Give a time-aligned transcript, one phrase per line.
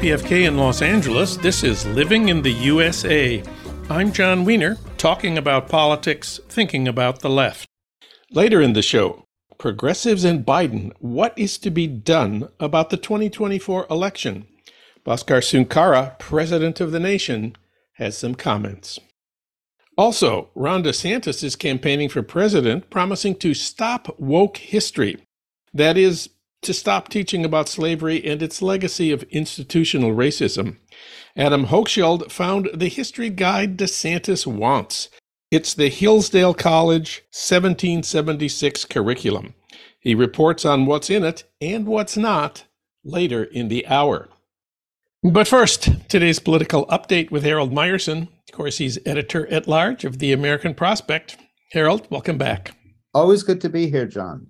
[0.00, 1.36] KPFK in Los Angeles.
[1.36, 3.42] This is Living in the USA.
[3.90, 7.68] I'm Jon Wiener, talking about politics, thinking about the left.
[8.30, 9.26] Later in the show,
[9.58, 14.46] progressives and Biden, what is to be done about the 2024 election?
[15.04, 17.54] Bhaskar Sunkara, president of the nation,
[17.96, 18.98] has some comments.
[19.98, 25.18] Also, Ron DeSantis is campaigning for president, promising to stop woke history.
[25.74, 26.30] That is,
[26.62, 30.76] to stop teaching about slavery and its legacy of institutional racism.
[31.36, 35.08] Adam Hochschild found the history guide DeSantis wants.
[35.50, 39.54] It's the Hillsdale College 1776 curriculum.
[39.98, 42.64] He reports on what's in it and what's not
[43.04, 44.28] later in the hour.
[45.22, 48.28] But first, today's political update with Harold Meyerson.
[48.48, 51.36] Of course, he's editor at large of the American Prospect.
[51.72, 52.74] Harold, welcome back.
[53.12, 54.46] Always good to be here, Jon.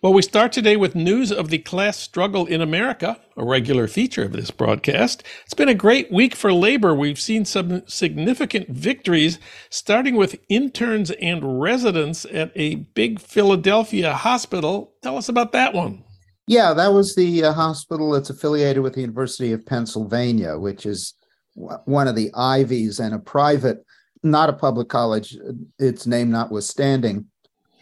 [0.00, 4.22] Well, we start today with news of the class struggle in America, a regular feature
[4.22, 5.24] of this broadcast.
[5.44, 6.94] It's been a great week for labor.
[6.94, 14.92] We've seen some significant victories, starting with interns and residents at a big Philadelphia hospital.
[15.02, 16.04] Tell us about that one.
[16.46, 21.14] Yeah, that was the uh, hospital that's affiliated with the University of Pennsylvania, which is
[21.56, 23.84] w- one of the Ivies and a private,
[24.22, 25.36] not a public college,
[25.80, 27.26] its name notwithstanding.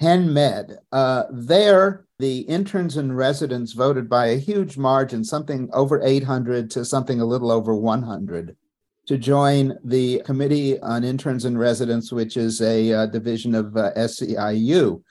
[0.01, 0.79] Penn Med.
[0.93, 6.85] Uh, there, the interns and residents voted by a huge margin, something over 800 to
[6.85, 8.57] something a little over 100,
[9.07, 13.93] to join the Committee on Interns and Residents, which is a uh, division of uh,
[13.97, 15.03] SEIU.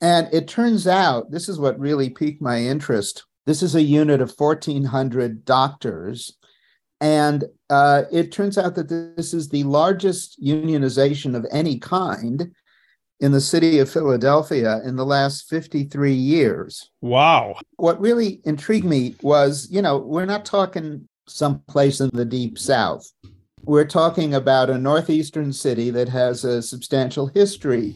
[0.00, 3.24] And it turns out, this is what really piqued my interest.
[3.46, 6.36] This is a unit of 1,400 doctors.
[7.00, 12.52] And uh, it turns out that this is the largest unionization of any kind
[13.22, 16.90] in the city of Philadelphia in the last 53 years.
[17.00, 17.54] Wow.
[17.76, 23.10] What really intrigued me was, you know, we're not talking someplace in the deep south.
[23.62, 27.94] We're talking about a northeastern city that has a substantial history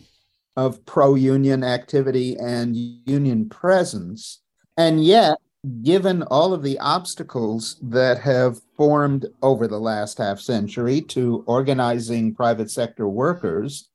[0.57, 4.43] of pro union activity and union presence.
[4.77, 5.39] And yet,
[5.83, 12.33] given all of the obstacles that have formed over the last half century to organizing
[12.33, 13.89] private sector workers,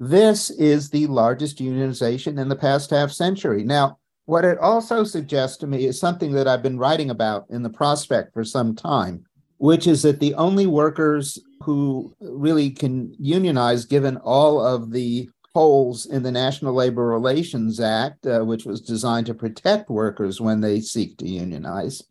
[0.00, 3.62] this is the largest unionization in the past half century.
[3.62, 7.62] Now, what it also suggests to me is something that I've been writing about in
[7.62, 9.24] the prospect for some time,
[9.58, 16.06] which is that the only workers who really can unionize, given all of the holes
[16.06, 20.80] in the National Labor Relations Act, uh, which was designed to protect workers when they
[20.80, 22.02] seek to unionize,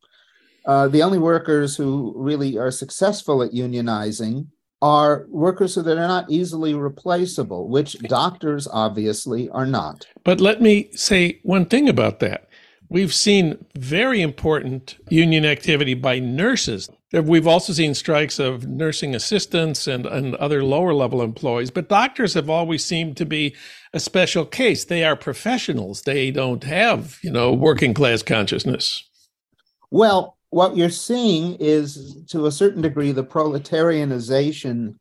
[0.65, 4.45] uh, the only workers who really are successful at unionizing
[4.81, 10.07] are workers that are not easily replaceable, which doctors obviously are not.
[10.23, 12.47] But let me say one thing about that.
[12.91, 16.89] We've seen very important union activity by nurses.
[17.11, 22.33] We've also seen strikes of nursing assistants and, and other lower level employees, but doctors
[22.33, 23.55] have always seemed to be
[23.93, 24.85] a special case.
[24.85, 26.01] They are professionals.
[26.03, 29.03] They don't have, you know, working class consciousness.
[29.91, 34.95] Well, what you're seeing is, to a certain degree, the proletarianization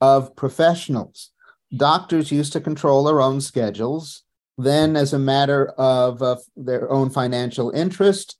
[0.00, 1.30] of professionals.
[1.76, 4.22] Doctors used to control their own schedules.
[4.56, 8.38] Then, as a matter of uh, their own financial interest,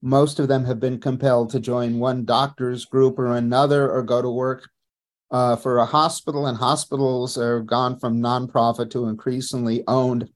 [0.00, 4.22] most of them have been compelled to join one doctor's group or another or go
[4.22, 4.68] to work
[5.32, 6.46] uh, for a hospital.
[6.46, 10.28] And hospitals are gone from nonprofit to increasingly owned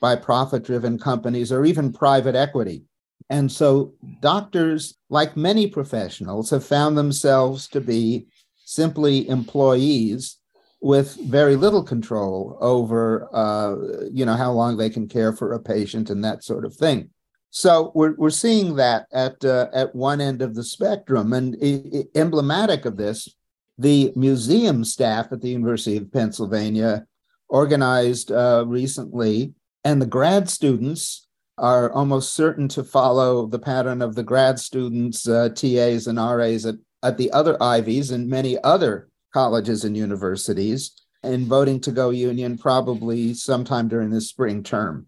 [0.00, 2.84] by profit driven companies or even private equity.
[3.34, 8.28] And so doctors, like many professionals, have found themselves to be
[8.64, 10.38] simply employees
[10.80, 13.74] with very little control over, uh,
[14.12, 17.10] you know, how long they can care for a patient and that sort of thing.
[17.50, 21.56] So we're we're seeing that at uh, at one end of the spectrum, and
[22.14, 23.28] emblematic of this,
[23.76, 27.04] the museum staff at the University of Pennsylvania
[27.48, 31.26] organized uh, recently, and the grad students
[31.58, 36.66] are almost certain to follow the pattern of the grad students, uh, TAs, and RAs
[36.66, 40.92] at, at the other Ivies and many other colleges and universities
[41.22, 45.06] in voting to go union probably sometime during this spring term.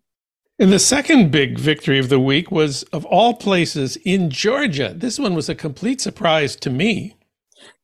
[0.59, 4.95] And the second big victory of the week was, of all places, in Georgia.
[4.97, 7.15] This one was a complete surprise to me.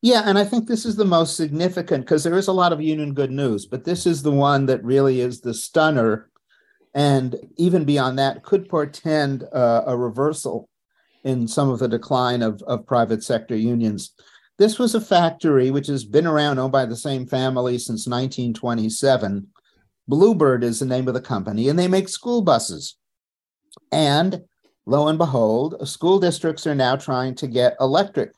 [0.01, 2.81] Yeah, and I think this is the most significant because there is a lot of
[2.81, 6.29] union good news, but this is the one that really is the stunner
[6.93, 10.69] and even beyond that could portend uh, a reversal
[11.23, 14.13] in some of the decline of, of private sector unions.
[14.57, 19.47] This was a factory which has been around, owned by the same family since 1927.
[20.07, 22.97] Bluebird is the name of the company, and they make school buses.
[23.91, 24.43] And
[24.85, 28.33] lo and behold, school districts are now trying to get electric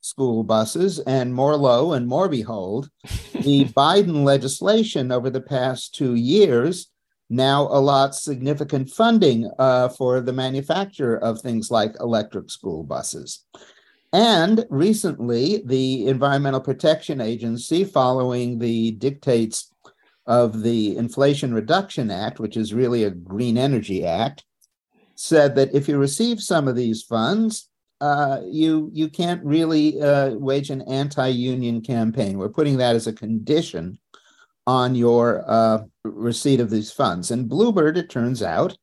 [0.00, 2.90] school buses, and more lo and more behold,
[3.32, 6.91] the Biden legislation over the past two years
[7.32, 13.46] now allots significant funding uh, for the manufacture of things like electric school buses.
[14.12, 19.72] And recently, the Environmental Protection Agency, following the dictates
[20.26, 24.44] of the Inflation Reduction Act, which is really a green energy act,
[25.14, 27.70] said that if you receive some of these funds,
[28.02, 32.36] uh, you you can't really uh, wage an anti-union campaign.
[32.36, 33.98] We're putting that as a condition
[34.66, 37.30] on your uh, receipt of these funds.
[37.30, 38.76] And Bluebird, it turns out,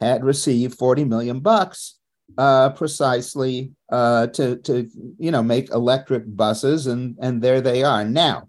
[0.00, 1.98] had received 40 million bucks
[2.38, 4.88] uh, precisely uh, to to
[5.18, 8.48] you know make electric buses, and and there they are now.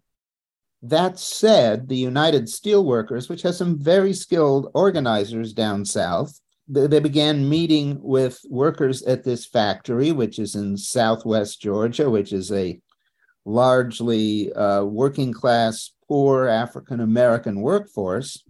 [0.82, 7.50] That said, the United Steelworkers, which has some very skilled organizers down south, they began
[7.50, 12.80] meeting with workers at this factory, which is in southwest Georgia, which is a
[13.46, 18.44] largely uh, working class, poor African American workforce,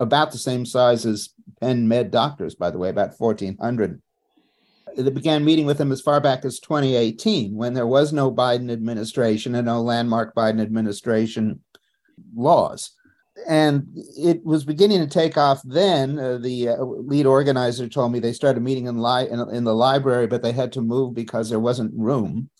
[0.00, 1.30] about the same size as
[1.60, 4.02] Penn Med doctors, by the way, about 1,400.
[4.96, 8.70] They began meeting with them as far back as 2018, when there was no Biden
[8.70, 11.60] administration and no landmark Biden administration
[12.34, 12.90] laws
[13.48, 16.18] and it was beginning to take off then.
[16.18, 19.74] Uh, the uh, lead organizer told me they started meeting in, li- in, in, the
[19.74, 22.50] library, but they had to move because there wasn't room.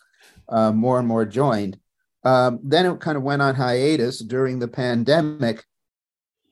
[0.49, 1.79] Uh, more and more joined.
[2.25, 5.65] Um, then it kind of went on hiatus during the pandemic,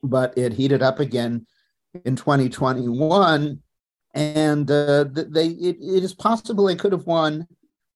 [0.03, 1.45] but it heated up again
[2.05, 3.61] in 2021.
[4.13, 7.47] And uh, they it, it is possible they could have won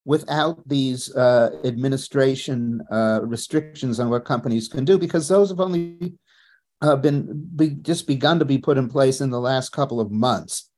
[0.05, 6.13] without these uh, administration uh, restrictions on what companies can do, because those have only
[6.81, 10.11] uh, been be, just begun to be put in place in the last couple of
[10.11, 10.69] months.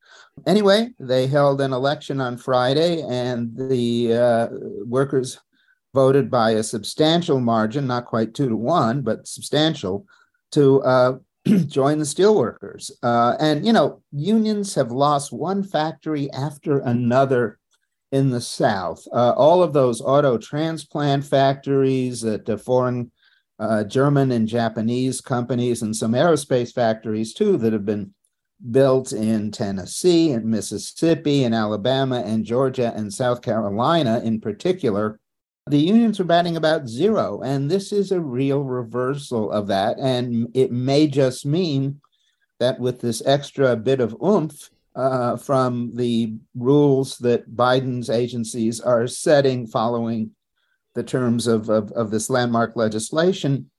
[0.45, 4.47] Anyway, they held an election on Friday, and the uh,
[4.85, 5.39] workers
[5.97, 10.05] voted by a substantial margin, not quite two to one, but substantial,
[10.51, 11.17] to uh,
[11.65, 12.91] join the steelworkers.
[13.01, 17.57] Uh, and, you know, unions have lost one factory after another
[18.11, 19.03] in the South.
[19.11, 23.11] Uh, all of those auto transplant factories at the foreign
[23.57, 28.13] uh, German and Japanese companies and some aerospace factories too that have been
[28.69, 35.19] built in Tennessee and Mississippi and Alabama and Georgia and South Carolina in particular.
[35.69, 37.41] The unions are batting about zero.
[37.41, 39.97] And this is a real reversal of that.
[39.99, 42.01] And it may just mean
[42.59, 49.05] that with this extra bit of oomph, uh, from the rules that Biden's agencies are
[49.05, 50.31] setting following
[50.95, 53.69] the terms of, of, of, this landmark legislation,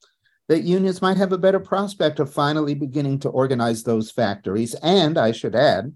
[0.46, 4.74] that unions might have a better prospect of finally beginning to organize those factories.
[4.74, 5.92] And I should add,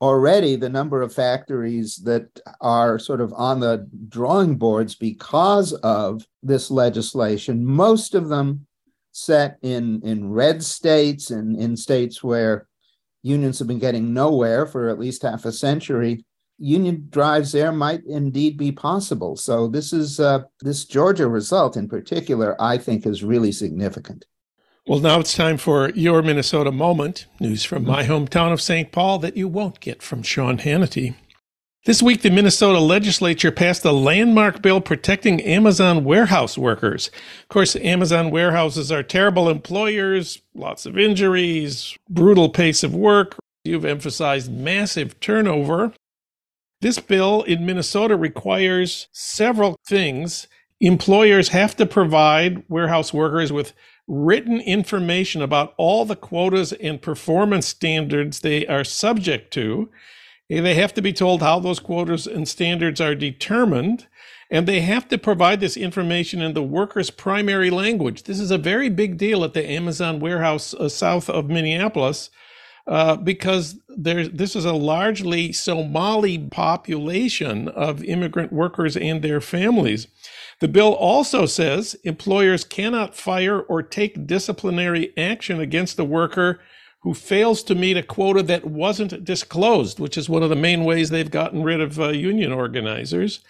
[0.00, 2.28] already the number of factories that
[2.60, 8.66] are sort of on the drawing boards because of this legislation, most of them
[9.12, 12.66] set in, in red states and in states where
[13.22, 16.24] unions have been getting nowhere for at least half a century,
[16.58, 19.36] union drives there might indeed be possible.
[19.36, 24.24] So this is uh, this Georgia result in particular, I think, is really significant.
[24.88, 27.26] Well, now it's time for your Minnesota moment.
[27.40, 28.92] News from my hometown of St.
[28.92, 31.16] Paul that you won't get from Sean Hannity.
[31.86, 37.10] This week, the Minnesota legislature passed a landmark bill protecting Amazon warehouse workers.
[37.42, 43.36] Of course, Amazon warehouses are terrible employers, lots of injuries, brutal pace of work.
[43.64, 45.94] You've emphasized massive turnover.
[46.80, 50.46] This bill in Minnesota requires several things.
[50.80, 53.72] Employers have to provide warehouse workers with
[54.08, 59.88] written information about all the quotas and performance standards they are subject to.
[60.48, 64.06] They have to be told how those quotas and standards are determined,
[64.48, 68.22] and they have to provide this information in the worker's primary language.
[68.22, 72.30] This is a very big deal at the Amazon warehouse uh, south of Minneapolis.
[72.86, 80.06] Uh, because there, this is a largely Somali population of immigrant workers and their families.
[80.60, 86.60] The bill also says employers cannot fire or take disciplinary action against a worker
[87.00, 90.84] who fails to meet a quota that wasn't disclosed, which is one of the main
[90.84, 93.40] ways they've gotten rid of uh, union organizers.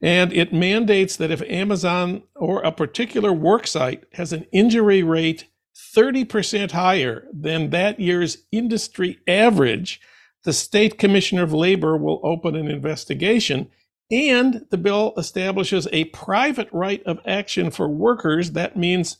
[0.00, 5.48] And it mandates that if Amazon or a particular worksite has an injury rate
[5.96, 10.00] 30% higher than that year's industry average,
[10.44, 13.70] the state commissioner of labor will open an investigation.
[14.10, 18.52] And the bill establishes a private right of action for workers.
[18.52, 19.16] That means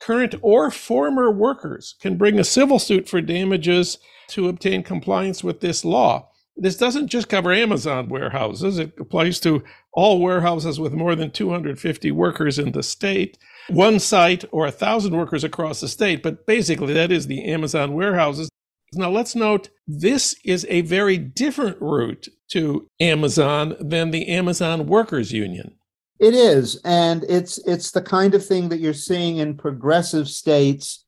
[0.00, 5.60] current or former workers can bring a civil suit for damages to obtain compliance with
[5.60, 6.30] this law.
[6.60, 12.10] this doesn't just cover Amazon warehouses, it applies to all warehouses with more than 250
[12.10, 16.20] workers in the state, one site or a thousand workers across the state.
[16.22, 18.48] But basically, that is the Amazon warehouses.
[18.94, 25.32] Now, let's note this is a very different route to Amazon than the Amazon Workers
[25.32, 25.74] Union.
[26.18, 31.04] It is, and it's it's the kind of thing that you're seeing in progressive states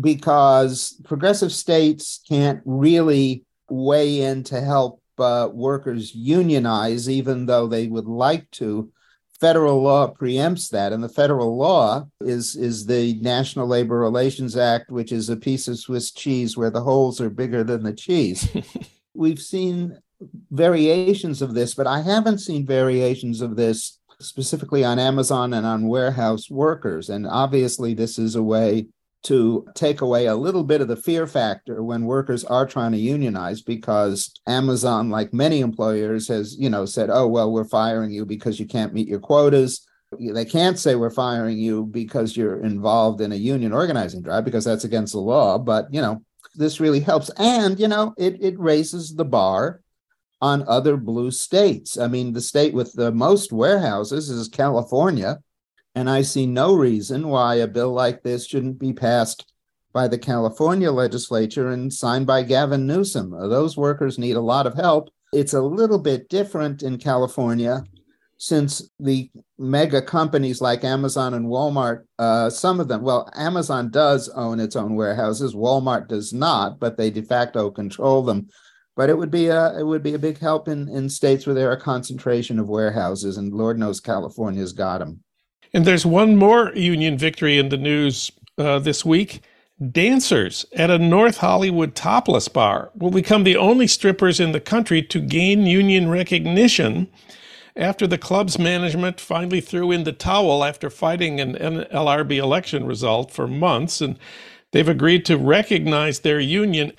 [0.00, 7.86] because progressive states can't really weigh in to help uh, workers unionize, even though they
[7.86, 8.90] would like to.
[9.40, 14.90] Federal law preempts that, and the federal law is is the National Labor Relations Act,
[14.90, 18.48] which is a piece of Swiss cheese where the holes are bigger than the cheese.
[19.14, 19.98] We've seen
[20.50, 25.86] variations of this, but I haven't seen variations of this specifically on Amazon and on
[25.86, 27.08] warehouse workers.
[27.08, 28.86] And obviously, this is a way
[29.24, 32.98] to take away a little bit of the fear factor when workers are trying to
[32.98, 38.24] unionize because Amazon like many employers has you know said oh well we're firing you
[38.24, 39.84] because you can't meet your quotas
[40.18, 44.64] they can't say we're firing you because you're involved in a union organizing drive because
[44.64, 46.22] that's against the law but you know
[46.54, 49.80] this really helps and you know it it raises the bar
[50.40, 55.38] on other blue states i mean the state with the most warehouses is california
[55.98, 59.52] and I see no reason why a bill like this shouldn't be passed
[59.92, 63.30] by the California legislature and signed by Gavin Newsom.
[63.30, 65.08] Those workers need a lot of help.
[65.32, 67.82] It's a little bit different in California
[68.36, 69.28] since the
[69.58, 74.76] mega companies like Amazon and Walmart, uh, some of them, well, Amazon does own its
[74.76, 78.48] own warehouses, Walmart does not, but they de facto control them.
[78.98, 81.54] But it would be a it would be a big help in in states where
[81.54, 85.20] there are concentration of warehouses, and Lord knows California's got them.
[85.72, 89.42] And there's one more union victory in the news uh, this week.
[89.92, 95.00] Dancers at a North Hollywood topless bar will become the only strippers in the country
[95.04, 97.06] to gain union recognition
[97.76, 103.30] after the club's management finally threw in the towel after fighting an NLRB election result
[103.30, 104.00] for months.
[104.00, 104.18] And
[104.72, 106.94] they've agreed to recognize their union.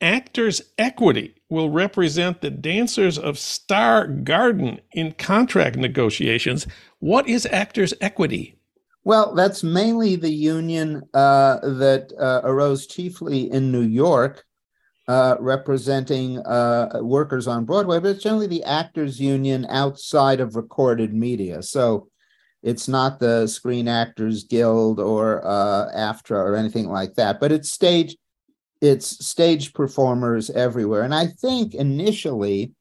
[0.00, 6.66] Actors Equity will represent the dancers of Star Garden in contract negotiations.
[6.98, 8.58] What is Actors Equity?
[9.04, 14.44] Well, that's mainly the union uh, that uh, arose chiefly in New York,
[15.06, 21.14] uh, representing uh, workers on Broadway, but it's generally the actors union outside of recorded
[21.14, 21.62] media.
[21.62, 22.08] So
[22.64, 27.70] it's not the Screen Actors Guild or uh, AFTRA or anything like that, but it's
[27.70, 28.16] stage
[28.80, 31.02] it's stage performers everywhere.
[31.02, 32.72] And I think initially,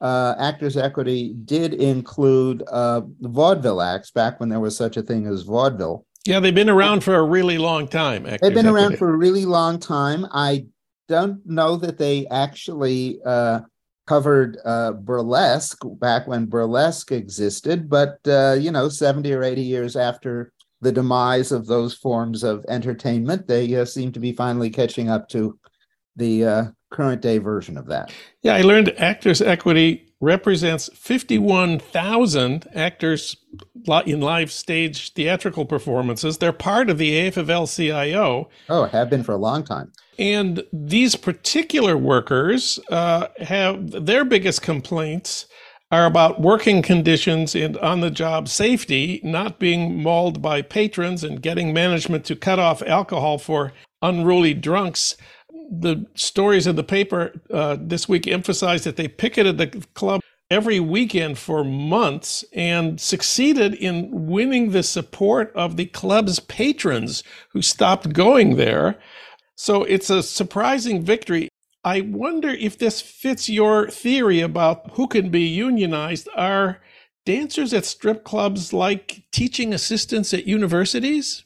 [0.00, 5.26] uh, Actors Equity did include uh, vaudeville acts back when there was such a thing
[5.26, 6.04] as vaudeville.
[6.26, 8.24] Yeah, they've been around for a really long time.
[8.26, 8.84] Actors they've been Equity.
[8.84, 10.26] around for a really long time.
[10.32, 10.66] I
[11.08, 13.60] don't know that they actually uh,
[14.06, 19.96] covered uh, burlesque back when burlesque existed, but uh, you know, 70 or 80 years
[19.96, 20.52] after
[20.84, 23.48] the demise of those forms of entertainment.
[23.48, 25.58] They uh, seem to be finally catching up to
[26.14, 28.12] the uh, current day version of that.
[28.42, 33.36] Yeah, I learned Actors Equity represents 51,000 actors
[34.06, 36.38] in live stage theatrical performances.
[36.38, 38.48] They're part of the AFL CIO.
[38.68, 39.92] Oh, have been for a long time.
[40.18, 45.46] And these particular workers uh, have their biggest complaints
[45.90, 51.42] are about working conditions and on the job safety, not being mauled by patrons and
[51.42, 53.72] getting management to cut off alcohol for
[54.02, 55.16] unruly drunks.
[55.70, 60.78] The stories in the paper uh, this week emphasized that they picketed the club every
[60.78, 68.12] weekend for months and succeeded in winning the support of the club's patrons who stopped
[68.12, 68.98] going there.
[69.56, 71.48] So it's a surprising victory.
[71.84, 76.28] I wonder if this fits your theory about who can be unionized.
[76.34, 76.80] Are
[77.26, 81.44] dancers at strip clubs like teaching assistants at universities?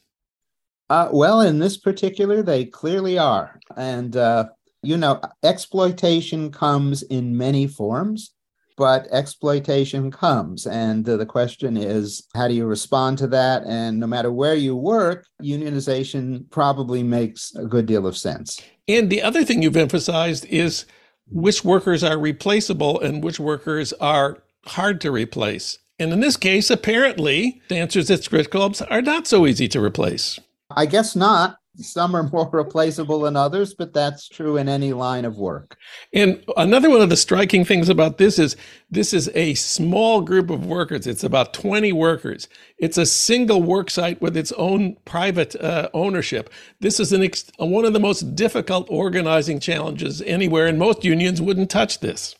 [0.89, 3.59] Uh, well, in this particular, they clearly are.
[3.75, 4.45] And, uh,
[4.81, 8.31] you know, exploitation comes in many forms
[8.79, 10.65] but exploitation comes.
[10.65, 13.63] And the, question is, how do you respond to that?
[13.65, 18.61] And no matter where you work, unionization probably makes a good deal of sense.
[18.87, 20.85] And the other thing you've emphasized is
[21.27, 25.77] which workers are replaceable and which workers are hard to replace.
[25.99, 30.39] And in this case, apparently, dancers at strip clubs are not so easy to replace.
[30.75, 35.25] I guess not some are more replaceable than others, but that's true in any line
[35.25, 35.77] of work.
[36.13, 38.55] And another one of the striking things about this is
[38.89, 41.07] this is a small group of workers.
[41.07, 42.47] It's about 20 workers.
[42.77, 46.49] It's a single work site with its own private uh, ownership.
[46.79, 51.41] This is an ex- one of the most difficult organizing challenges anywhere, and most unions
[51.41, 52.35] wouldn't touch this.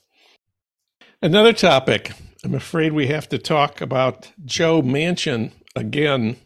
[1.22, 2.12] Another topic.
[2.44, 6.38] I'm afraid we have to talk about Joe Manchin again,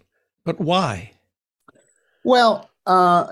[0.43, 1.11] but why?
[2.25, 3.27] Well, uh,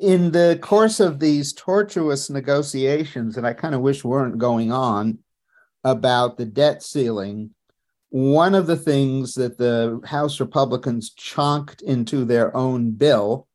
[0.00, 5.18] in the course of these tortuous negotiations that I kind of wish weren't going on
[5.84, 7.50] about the debt ceiling,
[8.10, 13.48] one of the things that the House Republicans chonked into their own bill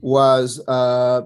[0.00, 1.22] was uh,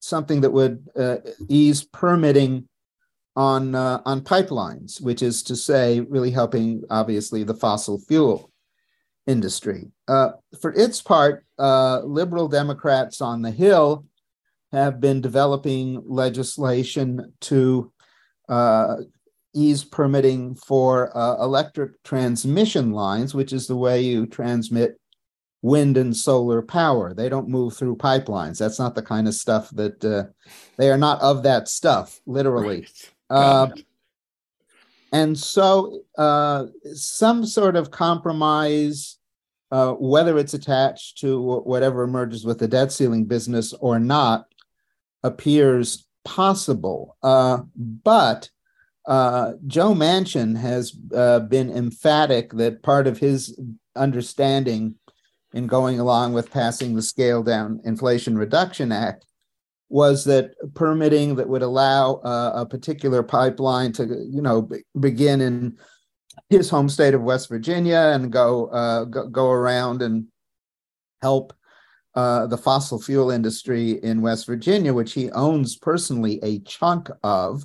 [0.00, 2.68] something that would uh, ease permitting
[3.36, 8.49] on uh, on pipelines, which is to say, really helping obviously the fossil fuel
[9.26, 9.90] industry.
[10.08, 14.04] Uh, for its part, uh, liberal Democrats on the Hill
[14.72, 17.92] have been developing legislation to
[18.48, 18.96] uh,
[19.54, 24.98] ease permitting for uh, electric transmission lines, which is the way you transmit
[25.62, 27.12] wind and solar power.
[27.14, 28.58] They don't move through pipelines.
[28.58, 30.24] That's not the kind of stuff that uh,
[30.76, 32.80] they are not of that stuff, literally.
[32.80, 33.10] Right.
[35.12, 39.18] Uh, and so, uh, some sort of compromise,
[39.70, 44.46] uh, whether it's attached to whatever emerges with the debt ceiling business or not,
[45.22, 47.16] appears possible.
[47.22, 48.50] Uh, but
[49.06, 53.58] uh, Joe Manchin has been emphatic that part of his
[53.96, 54.94] understanding
[55.52, 59.24] in going along with passing the Scale Down Inflation Reduction Act
[59.90, 65.40] was that permitting that would allow uh, a particular pipeline to, you know, be, begin
[65.40, 65.76] in
[66.48, 70.26] his home state of West Virginia and go uh, go, go, around and
[71.20, 71.52] help
[72.14, 77.64] uh, the fossil fuel industry in West Virginia, which he owns personally a chunk of,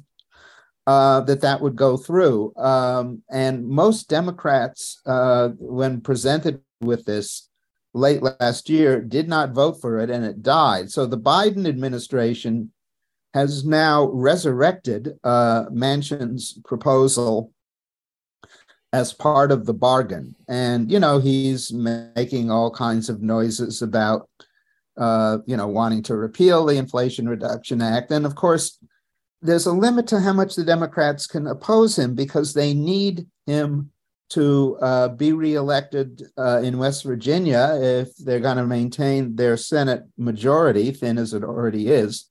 [0.87, 2.55] uh, that that would go through.
[2.55, 7.49] Um, and most Democrats, uh, when presented with this,
[7.95, 10.91] late last year did not vote for it and it died.
[10.91, 12.71] So the Biden administration
[13.33, 17.51] has now resurrected uh, Manchin's proposal
[18.93, 20.35] as part of the bargain.
[20.47, 24.29] And, you know, he's making all kinds of noises about,
[24.97, 28.11] uh, you know, wanting to repeal the Inflation Reduction Act.
[28.11, 28.77] And of course,
[29.41, 33.91] there's a limit to how much the Democrats can oppose him because they need him
[34.29, 40.03] to uh, be reelected uh, in West Virginia if they're going to maintain their Senate
[40.17, 42.27] majority, thin as it already is.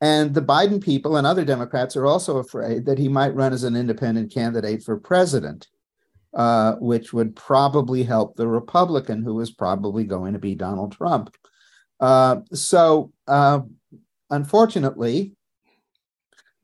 [0.00, 3.64] And the Biden people and other Democrats are also afraid that he might run as
[3.64, 5.68] an independent candidate for president,
[6.34, 11.34] uh, which would probably help the Republican who is probably going to be Donald Trump.
[12.00, 13.60] Uh, so, uh,
[14.28, 15.32] unfortunately,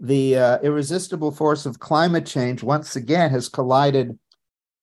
[0.00, 4.18] the uh, irresistible force of climate change once again has collided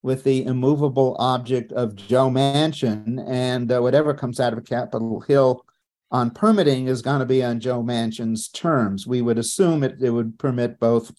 [0.05, 5.65] with the immovable object of Joe Manchin, and uh, whatever comes out of Capitol Hill
[6.11, 9.07] on permitting is going to be on Joe Manchin's terms.
[9.07, 11.11] We would assume it, it would permit both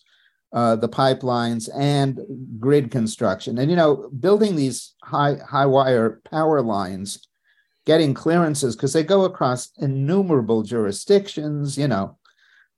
[0.52, 2.20] uh, the pipelines and
[2.60, 3.58] grid construction.
[3.58, 7.26] And you know, building these high high wire power lines,
[7.86, 11.76] getting clearances because they go across innumerable jurisdictions.
[11.76, 12.18] You know,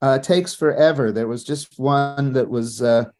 [0.01, 1.13] uh, takes forever.
[1.13, 3.11] There was just one that was uh,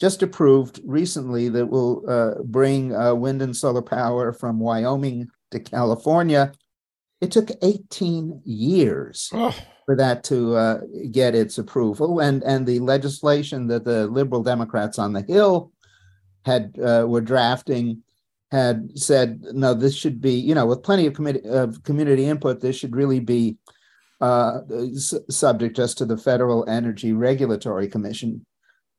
[0.00, 5.60] just approved recently that will uh, bring uh, wind and solar power from Wyoming to
[5.60, 6.52] California.
[7.20, 9.54] It took 18 years oh.
[9.84, 14.98] for that to uh, get its approval, and and the legislation that the liberal Democrats
[14.98, 15.70] on the Hill
[16.46, 18.02] had uh, were drafting
[18.50, 22.60] had said no, this should be you know with plenty of, committee, of community input,
[22.60, 23.58] this should really be
[24.22, 24.60] uh,
[25.28, 28.46] subject just to the Federal Energy Regulatory Commission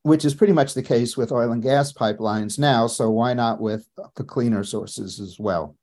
[0.03, 2.87] which is pretty much the case with oil and gas pipelines now.
[2.87, 5.75] So why not with the cleaner sources as well?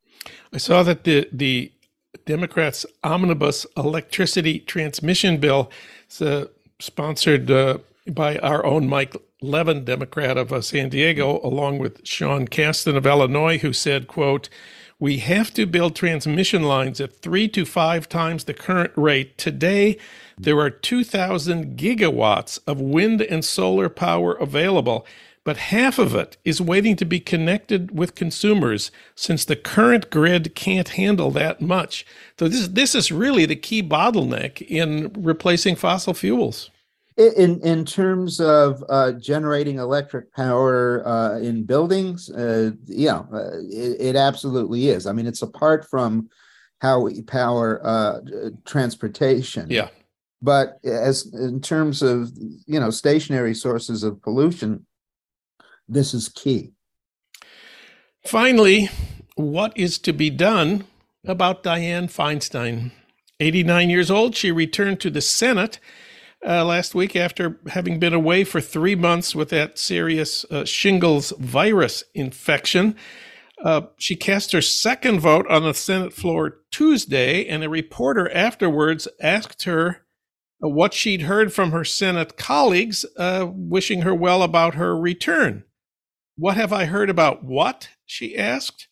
[0.53, 1.73] I saw that the the
[2.27, 5.71] Democrats' omnibus electricity transmission bill,
[6.21, 6.47] uh,
[6.81, 7.79] sponsored uh,
[8.09, 13.07] by our own Mike Levin, Democrat of uh, San Diego, along with Sean Casten of
[13.07, 14.49] Illinois, who said, "quote."
[15.01, 19.39] We have to build transmission lines at three to five times the current rate.
[19.39, 19.97] Today,
[20.41, 25.07] there are 2,000 gigawatts of wind and solar power available,
[25.45, 30.55] but half of it is waiting to be connected with consumers since the current grid
[30.55, 32.05] can't handle that much.
[32.39, 36.71] So, this, this is really the key bottleneck in replacing fossil fuels.
[37.17, 44.01] In in terms of uh, generating electric power uh, in buildings, uh, yeah, uh, it,
[44.01, 45.05] it, absolutely is.
[45.05, 46.29] I mean, it's apart from
[46.81, 48.21] how we power uh,
[48.65, 49.69] transportation.
[49.69, 49.89] Yeah.
[50.41, 52.31] But as in terms of
[52.67, 54.87] you know stationary sources of pollution,
[55.89, 56.73] this is key.
[58.25, 58.91] Finally,
[59.37, 60.85] what is to be done
[61.27, 62.93] about Dianne Feinstein?
[63.41, 65.79] 89 years old, she returned to the Senate
[66.45, 71.33] uh, last week after having been away for three months with that serious uh, shingles
[71.39, 72.97] virus infection.
[73.63, 79.09] Uh, she cast her second vote on the Senate floor Tuesday, and a reporter afterwards
[79.21, 80.05] asked her
[80.61, 85.65] what she'd heard from her Senate colleagues, uh, wishing her well about her return.
[86.37, 87.91] What have I heard about what?
[88.07, 88.89] she asked.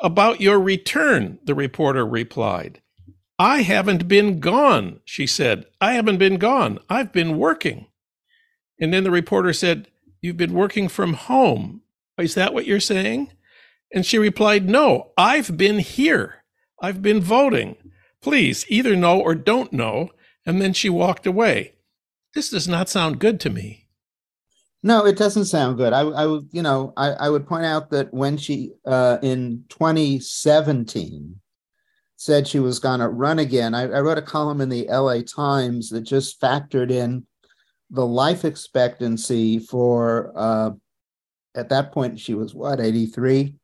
[0.00, 2.80] About your return, the reporter replied.
[3.38, 5.66] I haven't been gone, she said.
[5.80, 6.78] I haven't been gone.
[6.88, 7.86] I've been working.
[8.80, 9.88] And then the reporter said,
[10.20, 11.82] You've been working from home.
[12.18, 13.30] Is that what you're saying?
[13.94, 16.42] And she replied, No, I've been here.
[16.82, 17.76] I've been voting.
[18.20, 20.10] Please either know or don't know.
[20.48, 21.74] And then she walked away.
[22.34, 23.86] This does not sound good to me.
[24.82, 25.92] No, it doesn't sound good.
[25.92, 29.64] I, I would, you know, I, I would point out that when she, uh, in
[29.68, 31.38] 2017,
[32.16, 35.20] said she was going to run again, I, I wrote a column in the LA
[35.20, 37.26] Times that just factored in
[37.90, 40.70] the life expectancy for, uh,
[41.56, 43.54] at that point, she was what, 83?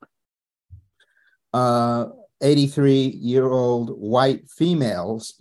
[1.54, 2.06] Uh,
[2.42, 5.40] 83 year old white females.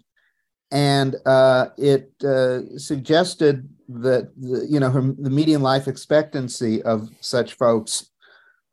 [0.74, 7.10] And uh, it uh, suggested that the, you know her, the median life expectancy of
[7.22, 8.10] such folks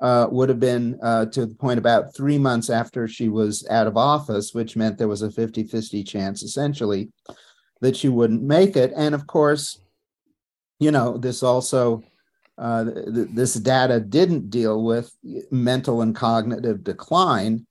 [0.01, 3.87] uh, would have been uh, to the point about three months after she was out
[3.87, 7.13] of office, which meant there was a 50 50 chance essentially
[7.83, 8.95] that she wouldn't make it.
[8.97, 9.83] And of course,
[10.79, 12.03] you know, this also,
[12.57, 15.15] uh, th- this data didn't deal with
[15.51, 17.67] mental and cognitive decline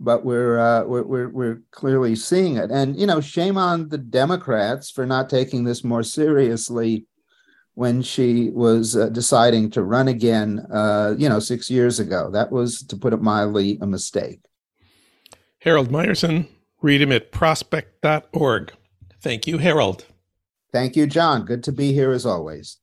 [0.00, 2.70] but we're, uh, we're, we're we're clearly seeing it.
[2.70, 7.06] And you know, shame on the Democrats for not taking this more seriously
[7.74, 10.66] when she was uh, deciding to run again.
[10.72, 12.30] Uh, you know, six years ago.
[12.30, 14.40] That was, to put it mildly, a mistake.
[15.60, 16.46] Harold Meyerson,
[16.82, 18.72] read him at prospect.org.
[19.20, 20.04] Thank you, Harold.
[20.72, 21.44] Thank you, Jon.
[21.44, 22.78] Good to be here as always.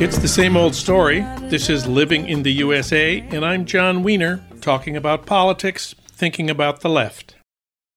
[0.00, 1.20] It's the same old story.
[1.50, 6.80] This is Living in the USA, and I'm Jon Wiener, talking about politics, thinking about
[6.80, 7.34] the left.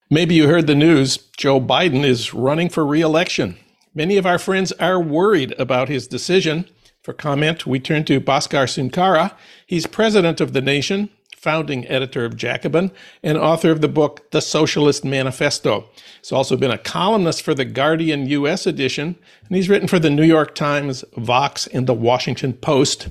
[0.09, 3.55] Maybe you heard the news Joe Biden is running for re election.
[3.95, 6.65] Many of our friends are worried about his decision.
[7.01, 9.31] For comment, we turn to Bhaskar Sunkara.
[9.65, 11.09] He's president of the nation,
[11.43, 12.89] founding editor of Jacobin,
[13.21, 15.89] and author of the book The Socialist Manifesto.
[16.21, 20.09] He's also been a columnist for the Guardian US edition, and he's written for the
[20.09, 23.09] New York Times, Vox, and the Washington Post.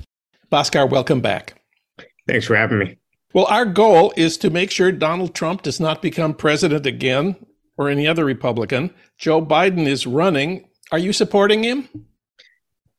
[0.51, 1.61] Bhaskar, welcome back.
[2.27, 2.97] Thanks for having me.
[3.33, 7.35] Well, our goal is to make sure Donald Trump does not become president again
[7.77, 8.91] or any other Republican.
[9.17, 10.67] Joe Biden is running.
[10.91, 11.87] Are you supporting him?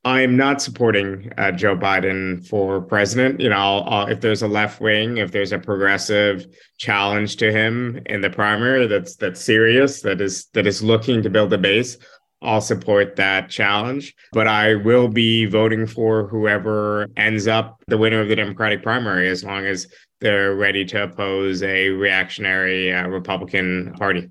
[0.05, 3.41] I am not supporting uh, Joe Biden for president.
[3.41, 7.51] You know, I'll, I'll, if there's a left wing, if there's a progressive challenge to
[7.51, 11.59] him in the primary that's that's serious, that is that is looking to build a
[11.59, 11.97] base,
[12.43, 14.15] I'll support that challenge.
[14.33, 19.29] But I will be voting for whoever ends up the winner of the Democratic primary,
[19.31, 19.87] as long as
[20.21, 24.31] they're ready to oppose a reactionary uh, Republican Party.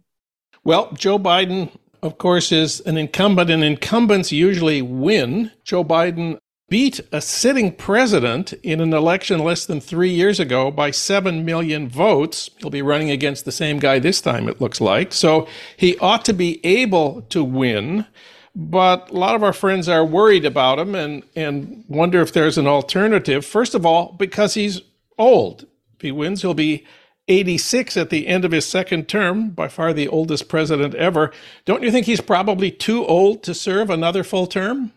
[0.64, 1.72] Well, Joe Biden
[2.04, 5.52] of course, is an incumbent, and incumbents usually win.
[5.64, 6.38] Joe Biden
[6.70, 11.88] beat a sitting president in an election less than three years ago by 7 million
[11.88, 12.50] votes.
[12.58, 15.14] He'll be running against the same guy this time, it looks like.
[15.14, 18.06] So he ought to be able to win.
[18.54, 22.58] But a lot of our friends are worried about him and, and wonder if there's
[22.58, 23.46] an alternative.
[23.46, 24.82] First of all, because he's
[25.18, 25.66] old.
[25.96, 26.86] If he wins, he'll be
[27.28, 31.32] 86 at the end of his second term, by far the oldest president ever.
[31.66, 34.92] Don't you think he's probably too old to serve another full term?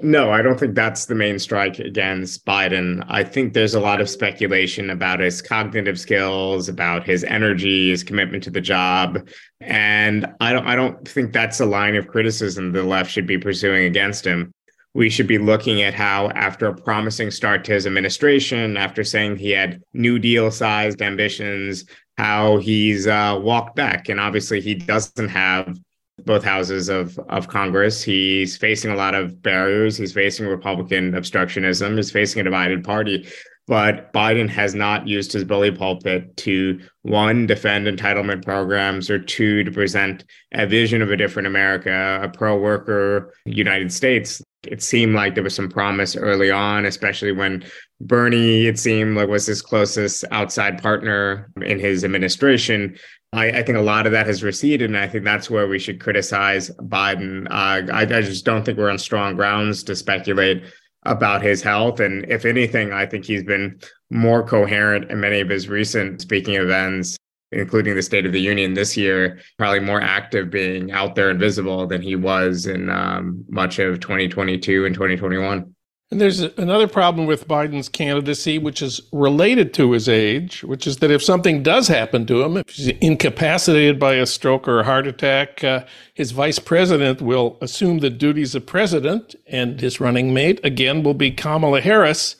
[0.00, 3.04] No, I don't think that's the main strike against Biden.
[3.08, 8.02] I think there's a lot of speculation about his cognitive skills, about his energy, his
[8.02, 9.28] commitment to the job,
[9.60, 13.38] and I don't I don't think that's a line of criticism the left should be
[13.38, 14.52] pursuing against him
[14.94, 19.36] we should be looking at how, after a promising start to his administration, after saying
[19.36, 21.84] he had New Deal sized ambitions,
[22.18, 24.08] how he's uh, walked back.
[24.08, 25.78] And obviously, he doesn't have
[26.24, 28.02] both houses of, of Congress.
[28.02, 29.96] He's facing a lot of barriers.
[29.96, 31.96] He's facing Republican obstructionism.
[31.96, 33.26] He's facing a divided party.
[33.68, 39.64] But Biden has not used his bully pulpit to one, defend entitlement programs, or two,
[39.64, 45.14] to present a vision of a different America, a pro worker United States it seemed
[45.14, 47.64] like there was some promise early on, especially when
[48.00, 52.96] Bernie, it seemed like was his closest outside partner in his administration.
[53.32, 55.78] I, I, think a lot of that has receded, and I think that's where we
[55.78, 57.46] should criticize Biden.
[57.46, 60.64] Uh, I, I just don't think we're on strong grounds to speculate
[61.04, 62.00] about his health.
[62.00, 66.54] And if anything, I think he's been more coherent in many of his recent speaking
[66.54, 67.16] events,
[67.52, 71.38] including the State of the Union this year, probably more active being out there and
[71.38, 75.74] visible than he was in um, much of 2022 and 2021.
[76.12, 80.98] And there's another problem with Biden's candidacy, which is related to his age, which is
[80.98, 84.84] that if something does happen to him, if he's incapacitated by a stroke or a
[84.84, 90.34] heart attack, uh, his vice president will assume the duties of president, and his running
[90.34, 92.36] mate, again, will be Kamala Harris.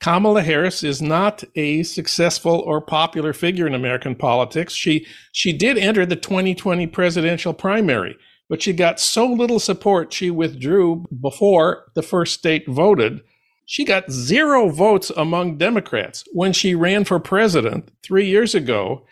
[0.00, 4.74] Kamala Harris is not a successful or popular figure in American politics.
[4.74, 8.16] She, she did enter the 2020 presidential primary
[8.48, 13.20] but she got so little support she withdrew before the first state voted.
[13.66, 19.06] She got zero votes among Democrats when she ran for president three years ago.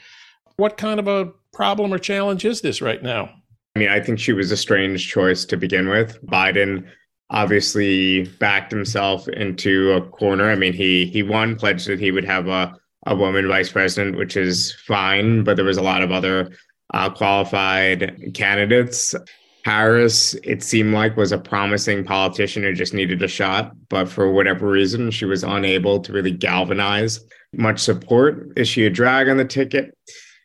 [0.57, 3.31] What kind of a problem or challenge is this right now?
[3.75, 6.23] I mean, I think she was a strange choice to begin with.
[6.27, 6.87] Biden
[7.33, 10.51] obviously backed himself into a corner.
[10.51, 14.17] I mean, he he won, pledged that he would have a a woman vice president,
[14.17, 16.53] which is fine, but there was a lot of other
[16.95, 19.15] uh, qualified candidates.
[19.65, 24.31] Harris, it seemed like, was a promising politician who just needed a shot, but for
[24.33, 27.21] whatever reason, she was unable to really galvanize
[27.53, 28.53] much support.
[28.57, 29.97] Is she a drag on the ticket?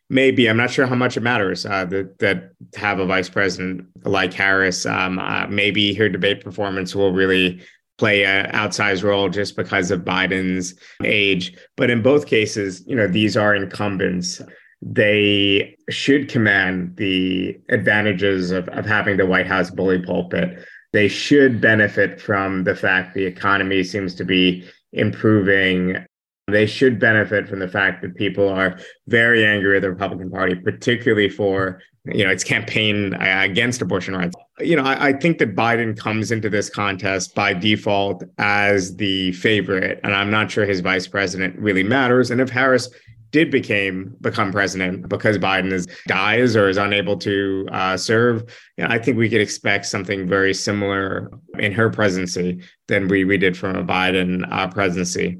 [0.09, 0.49] Maybe.
[0.49, 4.33] I'm not sure how much it matters uh, that, that have a vice president like
[4.33, 4.85] Harris.
[4.85, 7.61] Um, uh, maybe her debate performance will really
[7.97, 11.57] play an outsized role just because of Biden's age.
[11.75, 14.41] But in both cases, you know, these are incumbents
[14.81, 20.63] they should command the advantages of, of having the White House bully pulpit.
[20.93, 26.05] They should benefit from the fact the economy seems to be improving.
[26.49, 30.55] They should benefit from the fact that people are very angry at the Republican Party,
[30.55, 34.33] particularly for you know its campaign against abortion rights.
[34.59, 39.33] You know, I, I think that Biden comes into this contest by default as the
[39.33, 42.31] favorite, and I'm not sure his vice president really matters.
[42.31, 42.89] And if Harris
[43.31, 48.43] did became become president because Biden is dies or is unable to uh, serve,
[48.77, 51.29] you know, I think we could expect something very similar
[51.59, 55.39] in her presidency than we we did from a Biden uh, presidency.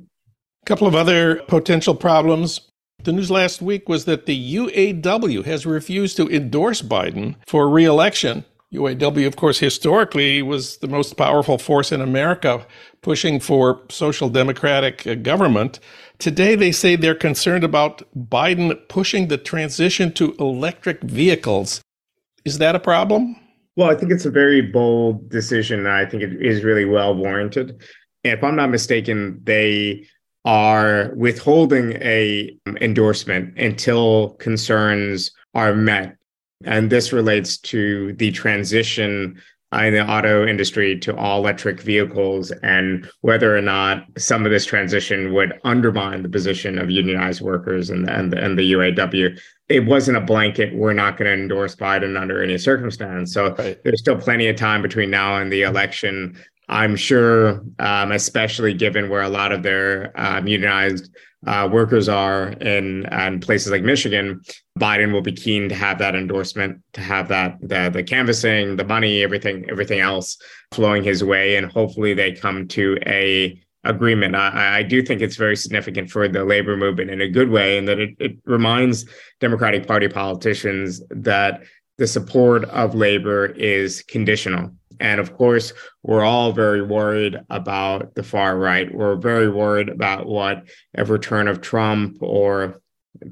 [0.67, 2.60] Couple of other potential problems.
[3.06, 8.43] The news last week was that the UAW has refused to endorse Biden for reelection.
[8.73, 12.67] UAW, of course, historically was the most powerful force in America
[13.01, 15.80] pushing for social democratic uh, government.
[16.19, 21.80] Today, they say they're concerned about Biden pushing the transition to electric vehicles.
[22.43, 23.38] Is that a problem?
[23.77, 25.88] Well, I think it's a very bold decision.
[25.88, 27.82] I think it is really well warranted.
[28.25, 30.06] If I'm not mistaken, they
[30.47, 36.15] are withholding a um, endorsement until concerns are met.
[36.63, 39.41] And this relates to the transition
[39.73, 44.65] in the auto industry to all electric vehicles and whether or not some of this
[44.65, 49.38] transition would undermine the position of unionized workers and, and, and the UAW.
[49.67, 53.33] It wasn't a blanket, we're not going to endorse Biden under any circumstance.
[53.33, 53.77] So right.
[53.83, 56.38] there's still plenty of time between now and the election.
[56.69, 61.10] I'm sure, um, especially given where a lot of their um, unionized
[61.45, 64.41] uh, workers are in, in places like Michigan,
[64.77, 68.84] Biden will be keen to have that endorsement, to have that the the canvassing, the
[68.84, 70.38] money, everything, everything else
[70.71, 74.36] flowing his way, and hopefully they come to a agreement.
[74.36, 77.77] I, I do think it's very significant for the labor movement in a good way,
[77.77, 79.06] and that it, it reminds
[79.39, 81.62] Democratic Party politicians that
[81.97, 88.23] the support of labor is conditional and of course, we're all very worried about the
[88.23, 88.93] far right.
[88.93, 92.81] We're very worried about what a return of Trump or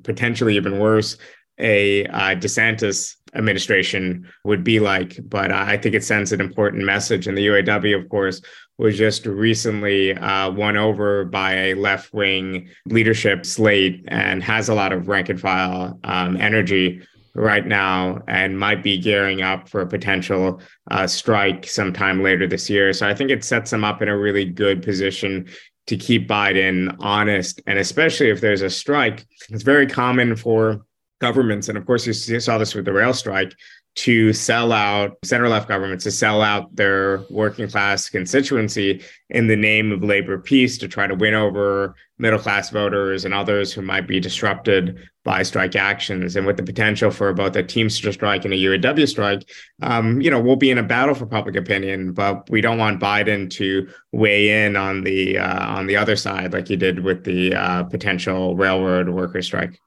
[0.03, 1.17] potentially even worse,
[1.57, 5.19] a uh, DeSantis administration would be like.
[5.23, 7.27] But I think it sends an important message.
[7.27, 8.41] And the UAW, of course,
[8.77, 14.75] was just recently uh, won over by a left wing leadership slate and has a
[14.75, 17.01] lot of rank and file um, energy
[17.35, 22.69] right now and might be gearing up for a potential uh, strike sometime later this
[22.69, 22.93] year.
[22.93, 25.47] So I think it sets them up in a really good position
[25.87, 27.61] to keep Biden honest.
[27.67, 30.85] And especially if there's a strike, it's very common for
[31.19, 31.69] governments.
[31.69, 33.53] And of course, you saw this with the rail strike
[33.95, 39.55] to sell out center left governments to sell out their working class constituency in the
[39.55, 43.81] name of labor peace to try to win over middle class voters and others who
[43.81, 46.35] might be disrupted by strike actions.
[46.35, 49.49] And with the potential for both a teamster strike and a uaw strike
[49.81, 53.01] um, you know we'll be in a battle for public opinion but we don't want
[53.01, 57.23] biden to weigh in on the uh, on the other side like he did with
[57.23, 59.79] the uh, potential railroad worker strike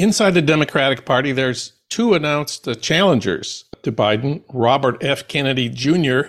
[0.00, 5.28] Inside the Democratic Party, there's two announced challengers to Biden Robert F.
[5.28, 6.20] Kennedy Jr.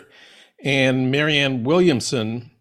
[0.61, 2.51] and Marianne Williamson.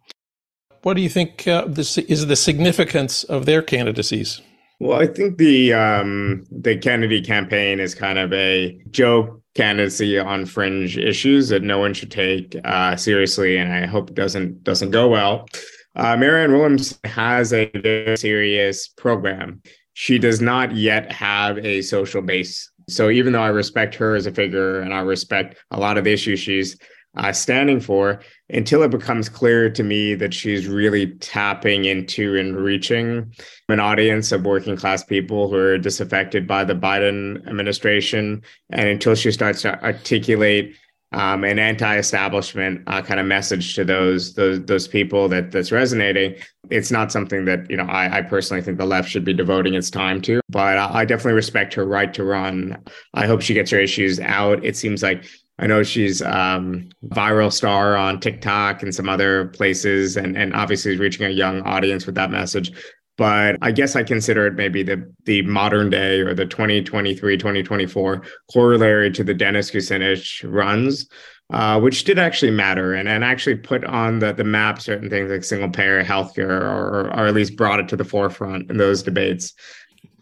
[0.82, 4.40] What do you think uh, this is the significance of their candidacies?
[4.78, 10.46] Well, I think the um, the Kennedy campaign is kind of a joke candidacy on
[10.46, 14.92] fringe issues that no one should take uh, seriously, and I hope it doesn't doesn't
[14.92, 15.48] go well.
[15.96, 19.60] Uh, Marianne Williams has a very serious program.
[20.00, 22.70] She does not yet have a social base.
[22.88, 26.04] So even though I respect her as a figure and I respect a lot of
[26.04, 26.78] the issues she's
[27.18, 32.56] uh, standing for, until it becomes clear to me that she's really tapping into and
[32.56, 33.30] reaching
[33.68, 39.14] an audience of working class people who are disaffected by the Biden administration, and until
[39.14, 40.76] she starts to articulate
[41.12, 46.36] um, an anti-establishment uh, kind of message to those those those people that that's resonating.
[46.70, 49.74] It's not something that you know I, I personally think the left should be devoting
[49.74, 52.82] its time to, but I, I definitely respect her right to run.
[53.14, 54.64] I hope she gets her issues out.
[54.64, 55.24] It seems like
[55.58, 60.96] I know she's um, viral star on TikTok and some other places, and and obviously
[60.96, 62.72] reaching a young audience with that message
[63.20, 68.22] but I guess I consider it maybe the the modern day or the 2023 2024
[68.50, 71.06] corollary to the Dennis Kucinich runs,
[71.50, 75.30] uh, which did actually matter and, and actually put on the, the map certain things
[75.30, 79.02] like single payer healthcare or, or at least brought it to the forefront in those
[79.02, 79.52] debates.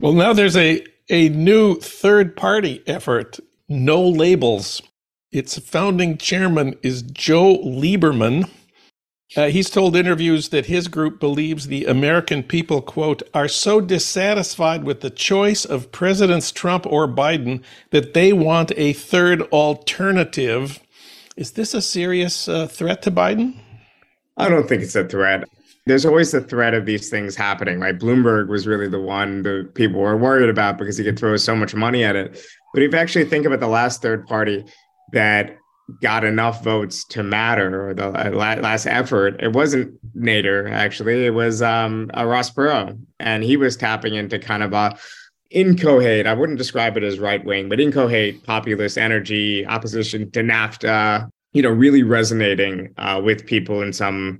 [0.00, 4.82] Well, now there's a, a new third party effort, No Labels.
[5.30, 8.50] Its founding chairman is Joe Lieberman.
[9.36, 14.84] Uh, he's told interviews that his group believes the American people, quote, are so dissatisfied
[14.84, 20.80] with the choice of Presidents Trump or Biden that they want a third alternative.
[21.36, 23.54] Is this a serious uh, threat to Biden?
[24.38, 25.44] I don't think it's a threat.
[25.84, 27.98] There's always the threat of these things happening, right?
[27.98, 31.54] Bloomberg was really the one that people were worried about because he could throw so
[31.54, 32.42] much money at it.
[32.72, 34.64] But if you actually think about the last third party
[35.12, 35.56] that
[36.02, 39.40] got enough votes to matter or the uh, last effort.
[39.40, 41.26] It wasn't nader actually.
[41.26, 42.98] It was um uh, ross perot.
[43.18, 44.96] And he was tapping into kind of a
[45.50, 51.26] inchoate i wouldn't describe it as right wing but inchoate populist energy opposition to nafta
[51.54, 54.38] you know really resonating uh, with people in some